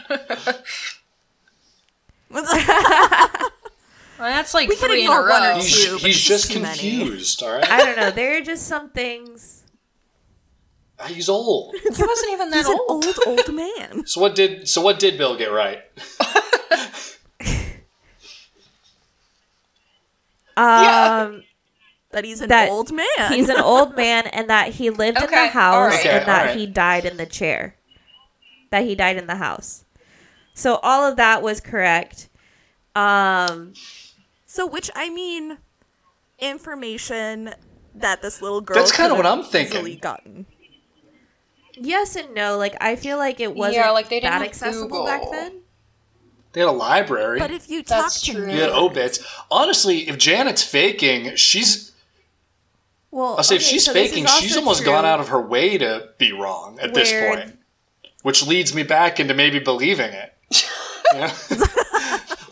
[4.20, 5.54] Well, that's like We can three in a ignore one or row.
[5.56, 5.60] two.
[5.62, 6.78] He's, but he's it's just just too many.
[7.00, 7.70] confused, all right?
[7.70, 8.12] I don't know.
[8.12, 9.64] There are just some things.
[11.08, 11.76] He's old.
[11.82, 13.06] He wasn't even that He's an old.
[13.06, 14.06] old, old man.
[14.06, 15.80] So what did so what did Bill get right?
[20.56, 21.44] Um,
[22.12, 23.06] That he's an That old man.
[23.30, 26.00] he's an old man and that he lived in Okay, the house alright.
[26.00, 26.58] Okay, and that alright.
[26.58, 27.76] he died in the chair.
[28.70, 29.84] That he died in the house.
[30.54, 32.30] So all of that was correct.
[32.96, 33.74] Um
[34.46, 35.58] so, which I mean,
[36.40, 37.54] information
[37.96, 38.76] that this little girl.
[38.78, 39.78] That's kinda what I'm thinking.
[39.78, 40.46] easily Gotten.
[41.76, 42.58] yes and no.
[42.58, 45.62] Like I feel like it wasn't Yeah, like, they didn't that have accessible back then.
[46.52, 47.40] They had a library.
[47.40, 48.46] But if you talk That's to true.
[48.46, 49.20] me, you had obits.
[49.50, 51.94] Honestly, if Janet's faking, she's
[53.10, 54.92] Well, I'll say if okay, she's so this faking, is she's almost true.
[54.92, 57.58] gone out of her way to be wrong at this point.
[58.22, 60.33] Which leads me back into maybe believing it.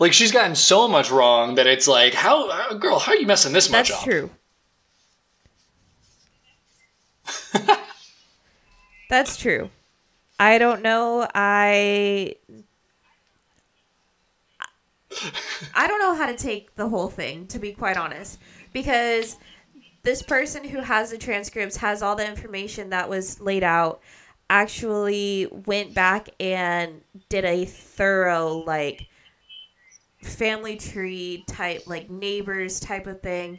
[0.02, 3.28] Like she's gotten so much wrong that it's like, how uh, girl, how are you
[3.28, 4.04] messing this much That's up?
[4.04, 4.30] true.
[9.12, 9.70] That's true.
[10.40, 11.28] I don't know.
[11.36, 12.34] I
[15.76, 18.40] I don't know how to take the whole thing to be quite honest
[18.74, 19.38] because
[20.02, 24.02] this person who has the transcripts has all the information that was laid out
[24.52, 29.08] actually went back and did a thorough like
[30.22, 33.58] family tree type like neighbors type of thing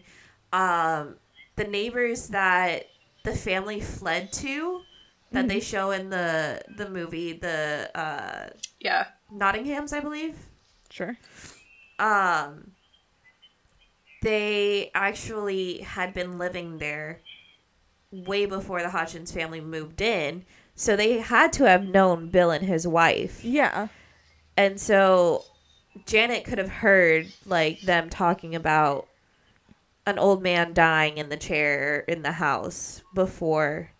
[0.52, 1.16] um
[1.56, 2.84] the neighbors that
[3.24, 4.82] the family fled to
[5.32, 9.06] that they show in the the movie the uh Yeah.
[9.34, 10.36] nottinghams i believe
[10.90, 11.16] sure.
[11.98, 12.72] um
[14.22, 17.20] they actually had been living there
[18.12, 20.44] way before the Hodgson family moved in
[20.74, 23.88] so they had to have known bill and his wife Yeah.
[24.56, 25.44] and so
[26.06, 29.08] Janet could have heard like them talking about
[30.06, 33.90] an old man dying in the chair in the house before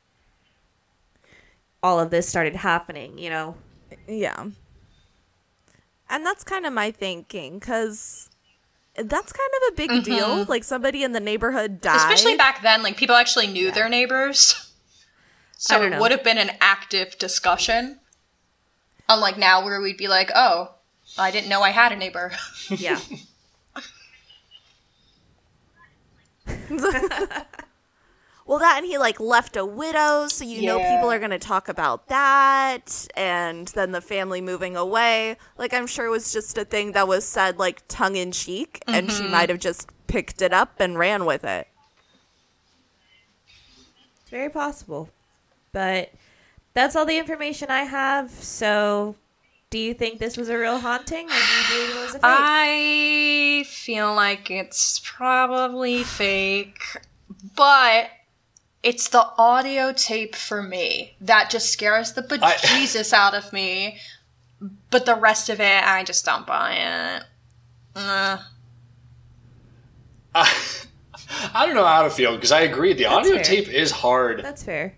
[1.83, 3.57] all of this started happening, you know.
[4.09, 4.47] Yeah.
[6.09, 8.31] And that's kind of my thinking, because
[8.97, 10.29] that's kind of a big deal.
[10.29, 10.51] Mm-hmm.
[10.51, 11.97] Like somebody in the neighborhood died.
[11.97, 14.72] Especially back then, like people actually knew their neighbors.
[15.63, 16.01] So don't it know.
[16.01, 18.01] would have been an active discussion.
[19.09, 20.75] Unlike now where we'd be like, oh,
[21.17, 22.33] I didn't know I had a neighbor.
[22.69, 22.99] Yeah.
[28.45, 31.39] Well, that and he like left a widow, so you know people are going to
[31.39, 35.37] talk about that, and then the family moving away.
[35.57, 38.83] Like I'm sure it was just a thing that was said like tongue in cheek,
[38.89, 39.31] and she mm-hmm.
[39.31, 41.69] might have just picked it up and ran with it.
[44.21, 45.09] It's very possible.
[45.73, 46.13] But
[46.75, 48.31] that's all the information I have.
[48.31, 49.17] So,
[49.71, 51.33] do you think this was a real haunting or
[51.69, 52.23] do you believe it was a fake?
[52.25, 56.79] I feel like it's probably fake,
[57.57, 58.11] but
[58.83, 63.99] it's the audio tape for me that just scares the I- bejesus out of me.
[64.91, 67.25] But the rest of it, I just don't buy it.
[67.97, 68.39] Uh,
[70.35, 70.53] I,
[71.55, 72.93] I don't know how to feel because I agree.
[72.93, 73.45] The audio fair.
[73.45, 74.97] tape is hard that's fair.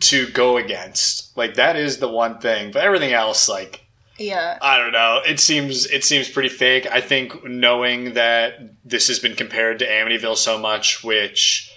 [0.00, 1.36] To go against.
[1.36, 3.84] Like that is the one thing, but everything else, like
[4.18, 4.58] yeah.
[4.60, 5.20] I don't know.
[5.24, 6.86] It seems it seems pretty fake.
[6.90, 11.72] I think knowing that this has been compared to Amityville so much, which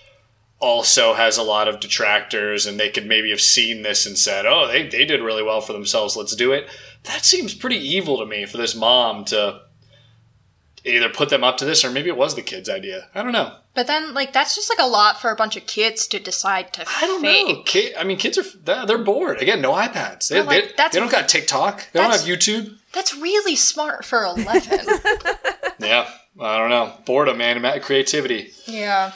[0.59, 4.45] also has a lot of detractors, and they could maybe have seen this and said,
[4.45, 6.16] "Oh, they they did really well for themselves.
[6.16, 6.68] Let's do it."
[7.03, 9.62] That seems pretty evil to me for this mom to
[10.86, 13.08] either put them up to this, or maybe it was the kid's idea.
[13.14, 13.56] I don't know.
[13.74, 16.74] But then, like, that's just like a lot for a bunch of kids to decide
[16.74, 17.58] to I don't fake.
[17.58, 17.64] know.
[17.64, 19.42] Kid, I mean, kids are they're bored.
[19.42, 20.28] Again, no iPads.
[20.30, 21.92] They, like, they, they don't got TikTok.
[21.94, 22.78] They don't have YouTube.
[22.94, 24.80] That's really smart for 11.
[25.80, 26.08] Yeah,
[26.40, 26.94] I don't know.
[27.06, 27.82] Boredom, man.
[27.82, 28.52] Creativity.
[28.66, 29.14] yeah.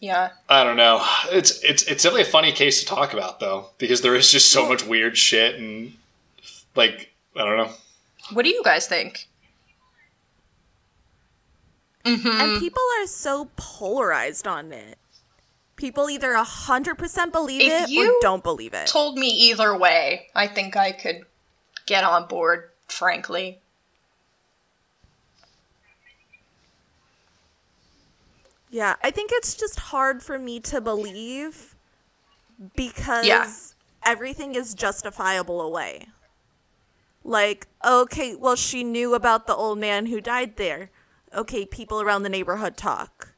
[0.00, 0.30] Yeah.
[0.48, 1.04] I don't know.
[1.30, 4.50] It's it's it's definitely a funny case to talk about though, because there is just
[4.50, 5.92] so much weird shit and
[6.74, 7.72] like I don't know.
[8.32, 9.27] What do you guys think?
[12.08, 12.40] Mm-hmm.
[12.40, 14.98] And people are so polarized on it.
[15.76, 18.86] People either 100% believe If it or don't believe it.
[18.88, 20.28] Told me either way.
[20.34, 21.26] I think I could
[21.86, 23.60] get on board, frankly.
[28.70, 31.74] Yeah, I think it's just hard for me to believe
[32.76, 33.48] because Yeah.
[34.04, 36.08] everything is justifiable away.
[37.24, 40.90] Like, okay, well, she knew about the old man who died there.
[41.34, 43.34] Okay, people around the neighborhood talk.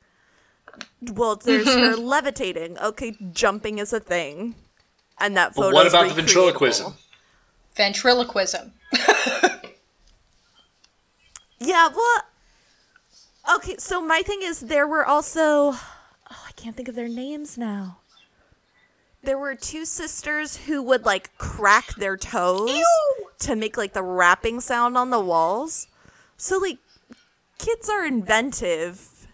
[1.03, 2.03] Well, there's her mm-hmm.
[2.03, 2.78] levitating.
[2.78, 4.55] Okay, jumping is a thing.
[5.18, 6.95] And that photo But what about the ventriloquism?
[7.74, 8.72] Ventriloquism.
[11.61, 13.76] Yeah, well, okay.
[13.78, 15.76] So my thing is, there were also, oh,
[16.30, 17.99] I can't think of their names now.
[19.22, 22.82] There were two sisters who would like crack their toes
[23.41, 25.88] to make like the rapping sound on the walls.
[26.38, 26.78] So like,
[27.61, 29.26] kids are inventive.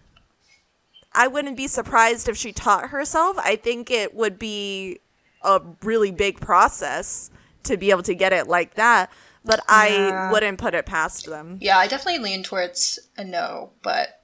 [1.13, 3.37] I wouldn't be surprised if she taught herself.
[3.39, 4.99] I think it would be
[5.43, 7.31] a really big process
[7.63, 9.11] to be able to get it like that.
[9.45, 10.31] But I Yeah.
[10.33, 11.59] wouldn't put it past them.
[11.61, 14.21] Yeah, I definitely lean towards a no, but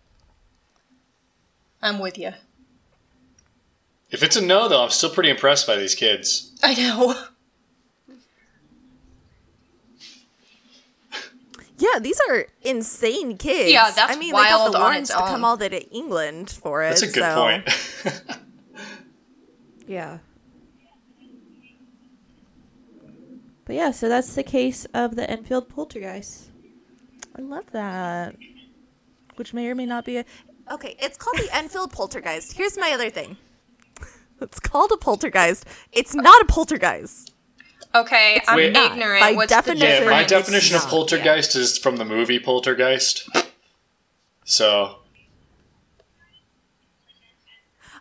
[1.81, 2.33] I'm with you.
[4.11, 6.51] If it's a no though, I'm still pretty impressed by these kids.
[6.63, 7.15] I know.
[11.83, 13.73] Yeah, these are insane kids.
[13.73, 15.91] Yeah, that's I mean, they got the on Warrens to come all the way to
[15.91, 16.91] England for it.
[16.91, 18.39] That's a good so- point.
[19.85, 20.19] Yeah.
[23.65, 26.51] But yeah, so that's the case of the Enfield poltergeist.
[27.37, 28.37] I love that.
[29.35, 30.25] Which may or may not be a.
[30.71, 32.53] Okay, it's called the Enfield poltergeist.
[32.53, 33.37] Here's my other thing.
[34.41, 35.65] It's called a poltergeist.
[35.93, 37.32] It's not a poltergeist.
[37.95, 38.77] Okay, I'm Wait.
[38.77, 39.21] ignorant.
[39.21, 43.29] By What's definition- the yeah, my definition of not, poltergeist is from the movie Poltergeist.
[44.45, 45.03] So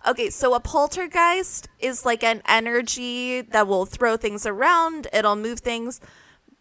[0.08, 5.60] Okay, so a poltergeist is like an energy that will throw things around, it'll move
[5.60, 6.02] things,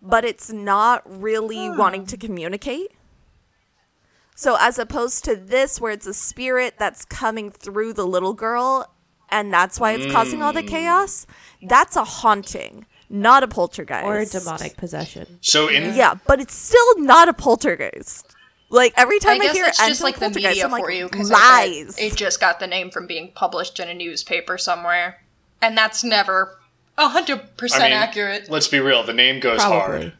[0.02, 1.76] but it's not really hmm.
[1.76, 2.92] wanting to communicate.
[4.34, 8.90] So, as opposed to this, where it's a spirit that's coming through the little girl,
[9.30, 10.68] and that's why it's causing all the hmm.
[10.68, 11.26] chaos,
[11.62, 14.04] that's a haunting, not a poltergeist.
[14.04, 15.38] Or a demonic possession.
[15.42, 18.34] so in Yeah, but it's still not a poltergeist.
[18.70, 20.90] Like every time I, guess hear it's just like the poltergeist, media I'm like, for
[20.92, 21.98] you because lies.
[21.98, 25.24] it just got the name from being published in a newspaper somewhere,
[25.60, 26.56] and that's never
[26.96, 28.48] hundred percent I mean, accurate.
[28.48, 29.02] let's be real.
[29.02, 29.78] The name goes Probably.
[30.02, 30.12] hard.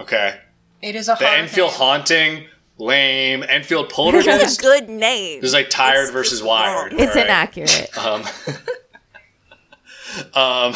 [0.00, 0.38] Okay,
[0.82, 1.78] It is a the hard Enfield name.
[1.78, 2.46] haunting,
[2.78, 3.42] lame.
[3.42, 4.60] Enfield it's poltergeist.
[4.60, 5.40] a good name.
[5.42, 6.92] It's like tired It's versus just wired.
[6.92, 7.00] wrong.
[7.00, 7.24] It's alright?
[7.26, 7.98] inaccurate.
[7.98, 8.22] Um,
[10.34, 10.74] um,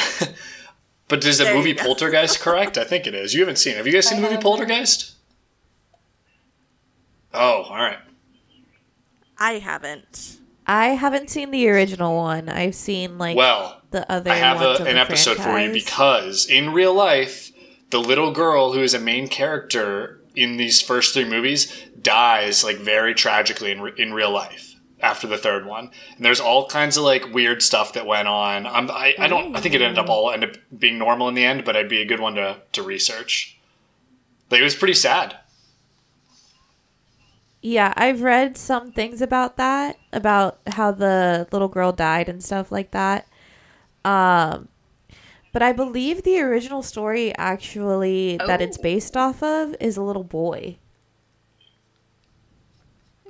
[1.09, 1.75] but is the There movie.
[1.75, 2.79] Poltergeist correct?
[2.79, 3.35] I think it is.
[3.35, 3.75] You haven't seen.
[3.75, 3.77] it.
[3.79, 4.45] Have you guys seen the movie haven't.
[4.45, 5.13] Poltergeist?
[7.33, 7.99] Oh, all right.
[9.39, 10.39] I haven't.
[10.67, 12.49] I haven't seen the original one.
[12.49, 15.59] I've seen like Well, the other I have ones a, of an the episode for
[15.59, 17.53] you because in real life,
[17.91, 22.77] the little girl who is a main character in these first three movies dies like
[22.79, 25.91] very tragically in, re- in real life after the third one.
[26.17, 28.67] And there's all kinds of like weird stuff that went on.
[28.67, 29.55] I'm, I, I don't.
[29.57, 31.89] I think it ended up all end up being normal in the end, but it'd
[31.91, 33.59] be a good one to to research.
[34.51, 35.37] Like it was pretty sad.
[37.61, 42.71] Yeah, I've read some things about that, about how the little girl died and stuff
[42.71, 43.27] like that.
[44.05, 44.69] Um,
[45.51, 48.83] but I believe the original story actually that it's Oh.
[48.83, 50.77] based off of is a little boy.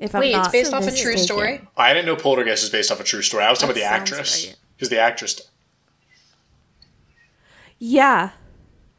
[0.05, 1.19] If I'm Wait, it's not based off a true mistaken.
[1.19, 1.61] story?
[1.77, 3.43] I didn't know Poltergeist is based off a true story.
[3.45, 4.57] I was talking That about the sounds actress right.
[4.77, 5.41] because the actress.
[7.79, 8.31] Yeah,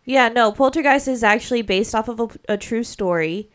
[0.04, 0.30] yeah.
[0.30, 3.50] No, Poltergeist is actually based off of a, a true story.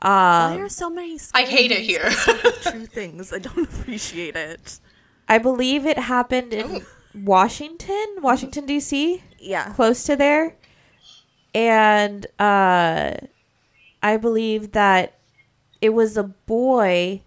[0.00, 1.18] Why Um, are so many?
[1.34, 2.02] I hate it here.
[2.04, 3.32] based off of true things.
[3.32, 4.78] I don't appreciate it.
[5.28, 9.22] I believe it happened in Washington, Washington D.C.
[9.38, 9.72] Yeah.
[9.74, 10.56] close to there
[11.54, 13.12] and uh
[14.02, 15.13] i believe that
[15.84, 17.20] it was a boy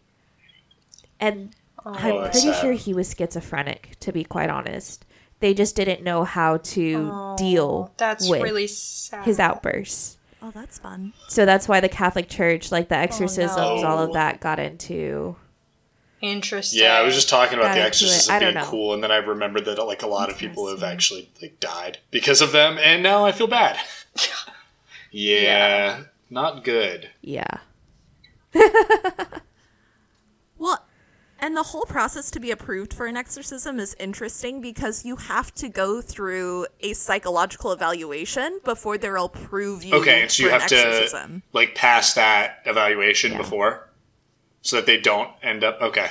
[1.20, 1.56] and
[1.86, 2.62] oh, i'm Oh, pretty sad.
[2.62, 5.06] sure he was schizophrenic to be quite honest
[5.40, 9.26] they just didn't know how to oh, deal That's with really sad.
[9.26, 11.14] his outbursts Oh, that's fun.
[11.28, 14.04] so that's why the catholic church like the oh, exorcisms all no.
[14.04, 15.36] of that got into
[16.20, 16.82] Interesting.
[16.82, 17.88] Yeah, I was just talking about Got the into it.
[17.90, 18.64] exorcism being know.
[18.66, 22.00] cool, and then I remembered that like a lot of people have actually like died
[22.10, 23.78] because of them, and now I feel bad.
[25.12, 26.00] yeah, Yeah.
[26.32, 27.10] not good.
[27.22, 27.60] yeah
[30.60, 30.86] Well,
[31.40, 35.54] and the whole process to be approved for an exorcism is interesting because you have
[35.56, 39.94] to go through a psychological evaluation before they'll approve you.
[39.96, 43.38] Okay, so you have to like pass that evaluation Yeah.
[43.38, 43.88] before,
[44.64, 45.80] so that they don't end up.
[45.80, 46.10] Okay,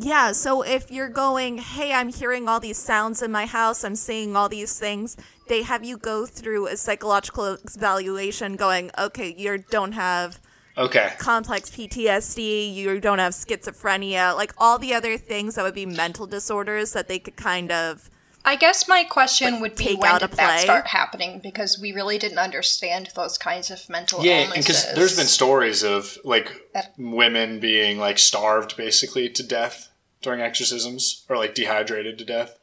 [0.00, 3.96] Yeah, so if you're going, hey, I'm hearing all these sounds in my house, I'm
[3.96, 5.16] seeing all these things,
[5.48, 10.40] they have you go through a psychological evaluation going, okay, you don't have
[10.76, 15.86] okay, complex PTSD, you don't have schizophrenia, like all the other things that would be
[15.86, 18.08] mental disorders that they could kind of.
[18.44, 21.38] I guess my question would be take when out did a that start happening?
[21.42, 24.66] Because we really didn't understand those kinds of mental yeah, illnesses.
[24.66, 29.88] because there's been stories of like That- women being like starved basically to death
[30.22, 32.58] during exorcisms, or like dehydrated to death.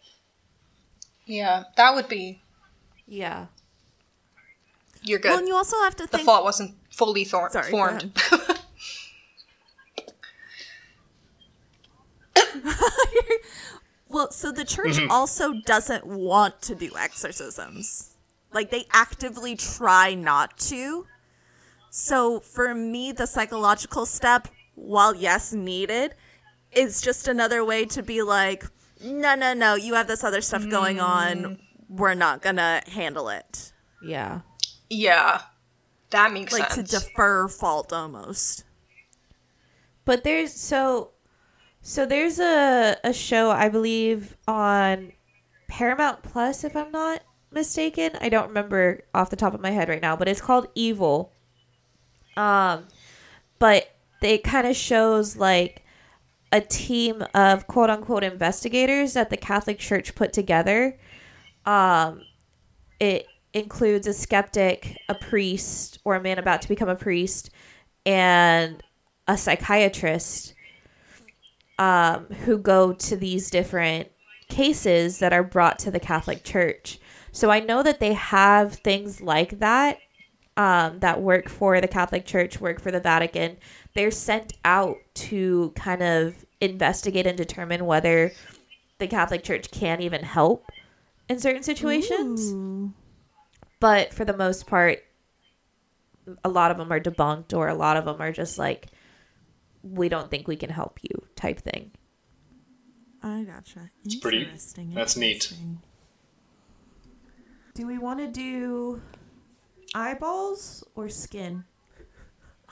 [1.26, 2.42] Yeah, that would be.
[3.08, 3.48] yeah
[5.04, 5.30] You're good.
[5.30, 6.26] Well, and you also have to the think.
[6.26, 8.12] fault wasn't fully thor- Sorry, go formed.
[14.16, 15.12] Well, so the church mm-hmm.
[15.12, 18.16] also doesn't want to do exorcisms.
[18.54, 21.06] Like they actively try not to.
[21.90, 26.16] So for me, the psychological step, while yes needed,
[26.72, 28.64] is just another way to be like,
[29.04, 31.36] no, no, no, you have this other stuff going on.
[31.36, 31.60] Mm.
[31.90, 33.74] We're not gonna handle it.
[34.02, 34.44] yeah
[34.90, 35.42] yeah,
[36.12, 36.90] that makes Like sense.
[36.90, 38.64] to defer fault almost.
[40.06, 41.15] But there's so
[41.88, 45.12] so there's a a show I believe on
[45.68, 47.22] Paramount Plus if I'm not
[47.52, 48.14] mistaken.
[48.20, 51.32] I don't remember off the top of my head right now, but it's called Evil.
[52.36, 52.88] Um
[53.60, 53.88] but
[54.24, 55.84] it kind of shows like
[56.52, 60.98] a team of quote unquote investigators that the Catholic Church put together.
[61.68, 62.24] Um
[63.00, 67.52] it includes a skeptic, a priest, or a man about to become a priest,
[68.08, 68.82] and
[69.28, 70.55] a psychiatrist
[71.78, 74.10] um, who go to these different
[74.48, 77.00] cases that are brought to the Catholic Church.
[77.32, 80.00] So I know that they have things like that
[80.58, 83.58] um, that work for the Catholic Church, work for the Vatican.
[83.94, 88.32] They're sent out to kind of investigate and determine whether
[89.00, 90.70] the Catholic Church can even help
[91.28, 92.52] in certain situations.
[93.82, 95.00] But for the most part,
[96.44, 98.88] a lot of them are debunked, or a lot of them are just like,
[99.86, 101.92] we don't think we can help you type thing.
[103.22, 103.90] I gotcha.
[104.04, 105.54] It's pretty- Interesting, that's neat.
[107.76, 109.02] Do we want to do
[109.94, 111.64] eyeballs or skin?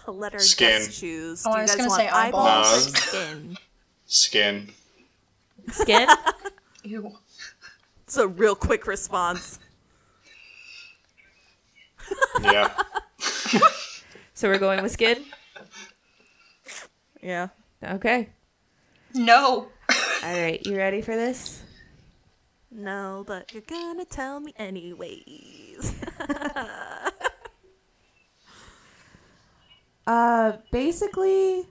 [0.08, 0.68] I'll let our Skin.
[0.70, 1.44] guests choose.
[1.46, 2.88] Oh, Do I was gonna say eyeballs eyeballs.
[2.88, 3.00] or No.
[3.00, 3.58] skin?
[4.06, 4.74] Skin.
[5.72, 6.10] Skin?
[6.84, 7.18] Ew.
[8.04, 9.60] It's a real quick response.
[12.42, 12.74] Yeah.
[14.34, 15.24] so we're going with skin?
[17.24, 17.48] Yeah.
[17.84, 18.30] Okay.
[19.16, 19.68] No.
[20.24, 20.66] All right.
[20.66, 21.64] You ready for this?
[22.70, 25.96] No, but you're gonna tell me anyways.
[30.06, 31.66] Uh, basically,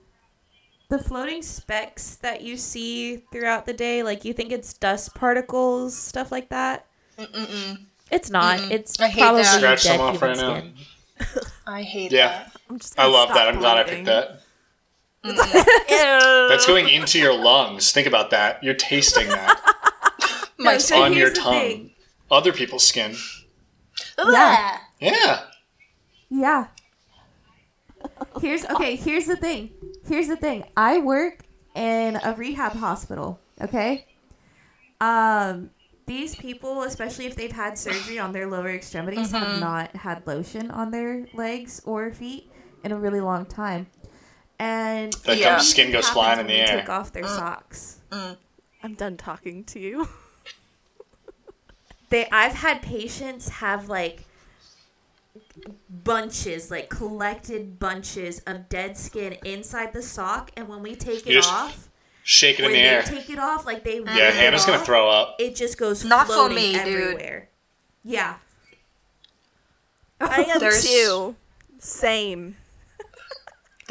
[0.89, 5.95] The floating specks that you see throughout the day, like you think it's dust particles,
[5.97, 6.85] stuff like that.
[7.17, 7.85] Mm-mm-mm.
[8.11, 8.59] It's not.
[8.71, 9.57] It's I hate probably that.
[9.57, 11.25] Scratch dead some off human right now.
[11.67, 12.27] I hate Yeah.
[12.27, 12.51] that.
[12.69, 13.47] I'm just I love that.
[13.47, 14.41] I'm glad I picked that.
[15.25, 16.47] Ew.
[16.49, 17.91] That's going into your lungs.
[17.91, 18.61] Think about that.
[18.63, 21.53] You're tasting that My so on your tongue.
[21.53, 21.91] thing.
[22.29, 23.15] Other people's skin.
[24.17, 24.77] Yeah.
[24.99, 25.41] Yeah.
[26.29, 26.67] Yeah.
[28.41, 29.71] Here's okay, here's the thing.
[30.07, 30.65] Here's the thing.
[30.75, 31.39] I work
[31.75, 34.05] in a rehab hospital, okay?
[34.99, 35.69] Um
[36.05, 40.69] these people, especially if they've had surgery on their lower extremities, have not had lotion
[40.69, 42.51] on their legs or feet
[42.83, 43.87] in a really long time.
[44.59, 45.55] And That Yeah.
[45.55, 46.79] comes, skin goes flying in the we air.
[46.79, 47.35] Take off their mm.
[47.35, 47.97] socks.
[48.11, 48.37] Mm.
[48.83, 50.07] I'm done talking to you.
[52.09, 54.25] They, I've had patients have like
[55.89, 61.39] bunches, like collected bunches of dead skin inside the sock, and when we take You
[61.39, 61.89] it off,
[62.23, 63.01] Shake it in the they air.
[63.01, 65.37] take it off, like they Yeah, rip it Hannah's gonna throw up.
[65.39, 66.81] It just goes Not for floating me, dude.
[66.81, 67.49] everywhere.
[68.03, 68.35] Yeah,
[70.21, 71.35] I am There's- too.
[71.79, 72.57] Same.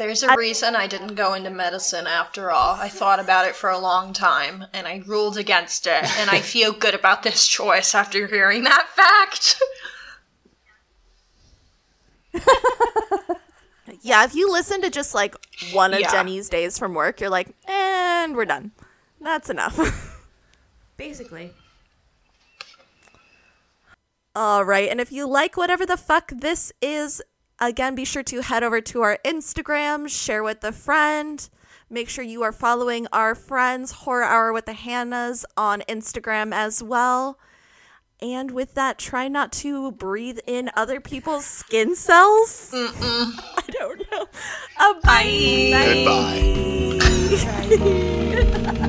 [0.03, 2.75] There's a reason I didn't go into medicine after all.
[2.75, 6.41] I thought about it for a long time and I ruled against it, and I
[6.53, 9.61] feel good about this choice after hearing that fact.
[14.01, 15.33] Yeah, if you listen to just like
[15.71, 16.11] one of Yeah.
[16.11, 18.71] Jenny's days from work, you're like, and we're done.
[19.21, 20.19] That's enough.
[20.97, 21.51] basically.
[24.35, 24.89] All right.
[24.89, 27.21] And if you like whatever the fuck this is,
[27.67, 31.47] again, be sure to head over to our Instagram, share with a friend.
[31.89, 36.81] Make sure you are following our friends, Horror Hour with the Hannas, on Instagram as
[36.81, 37.37] well.
[38.21, 42.71] And with that, try not to breathe in other people's skin cells.
[42.73, 44.27] I don't know.
[44.79, 45.23] Uh, bye.
[45.83, 46.99] Goodbye.
[48.57, 48.77] Bye.